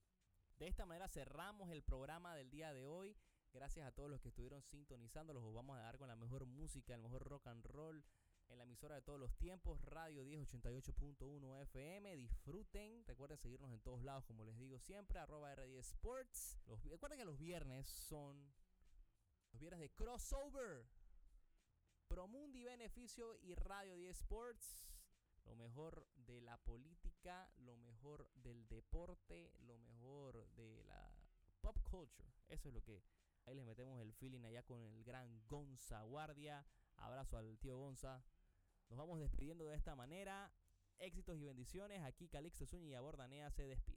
De 0.59 0.66
esta 0.66 0.87
manera 0.87 1.09
cerramos 1.09 1.70
el 1.70 1.83
programa 1.83 2.35
del 2.35 2.51
día 2.51 2.72
de 2.72 2.87
hoy. 2.87 3.16
Gracias 3.53 3.87
a 3.87 3.92
todos 3.92 4.11
los 4.11 4.20
que 4.20 4.29
estuvieron 4.29 4.62
sintonizando. 4.62 5.33
Los 5.33 5.53
vamos 5.53 5.77
a 5.79 5.83
dar 5.83 5.99
con 5.99 6.09
la 6.09 6.16
mejor 6.16 6.46
música, 6.46 6.94
el 6.94 7.01
mejor 7.01 7.22
rock 7.25 7.46
and 7.49 7.64
roll 7.66 8.05
en 8.49 8.59
la 8.59 8.65
emisora 8.65 8.95
de 8.95 9.03
todos 9.03 9.19
los 9.19 9.35
tiempos, 9.37 9.81
Radio 9.85 10.25
1088.1 10.25 11.63
FM. 11.63 12.17
Disfruten. 12.17 13.05
Recuerden 13.07 13.39
seguirnos 13.39 13.73
en 13.73 13.81
todos 13.81 14.03
lados, 14.03 14.25
como 14.25 14.45
les 14.45 14.57
digo 14.59 14.79
siempre, 14.79 15.19
arroba 15.19 15.55
R10 15.55 15.79
Sports. 15.79 16.59
recuerden 16.85 17.19
que 17.19 17.25
los 17.25 17.39
viernes 17.39 17.87
son 17.87 18.53
los 19.53 19.61
viernes 19.61 19.81
de 19.81 19.91
crossover. 19.91 20.87
Promundi 22.09 22.65
Beneficio 22.65 23.37
y 23.37 23.55
Radio 23.55 23.97
10 23.97 24.17
Sports. 24.17 24.87
Lo 25.45 25.55
mejor 25.57 26.07
de 26.17 26.41
la 26.41 26.57
política, 26.59 27.51
lo 27.59 27.77
mejor 27.77 28.29
del 28.35 28.67
deporte, 28.69 29.53
lo 29.61 29.79
mejor 29.79 30.47
de 30.55 30.83
la 30.85 31.13
pop 31.61 31.79
culture. 31.83 32.33
Eso 32.49 32.69
es 32.69 32.75
lo 32.75 32.83
que 32.83 33.03
Ahí 33.47 33.55
les 33.55 33.65
metemos 33.65 34.01
el 34.01 34.13
feeling 34.13 34.45
allá 34.45 34.65
con 34.65 34.83
el 34.83 35.05
gran 35.05 35.41
Gonza 35.47 36.03
Guardia. 36.03 36.67
Abrazo 36.97 37.39
al 37.39 37.57
tío 37.59 37.79
Gonza. 37.79 38.21
Nos 38.88 38.99
vamos 38.99 39.18
despidiendo 39.18 39.66
de 39.66 39.77
esta 39.77 39.94
manera. 39.94 40.53
Éxitos 40.99 41.37
y 41.37 41.44
bendiciones. 41.44 42.03
Aquí 42.03 42.29
Calixto 42.29 42.66
Zúñiga 42.66 43.01
Bordanea 43.01 43.51
se 43.51 43.66
despide. 43.66 43.96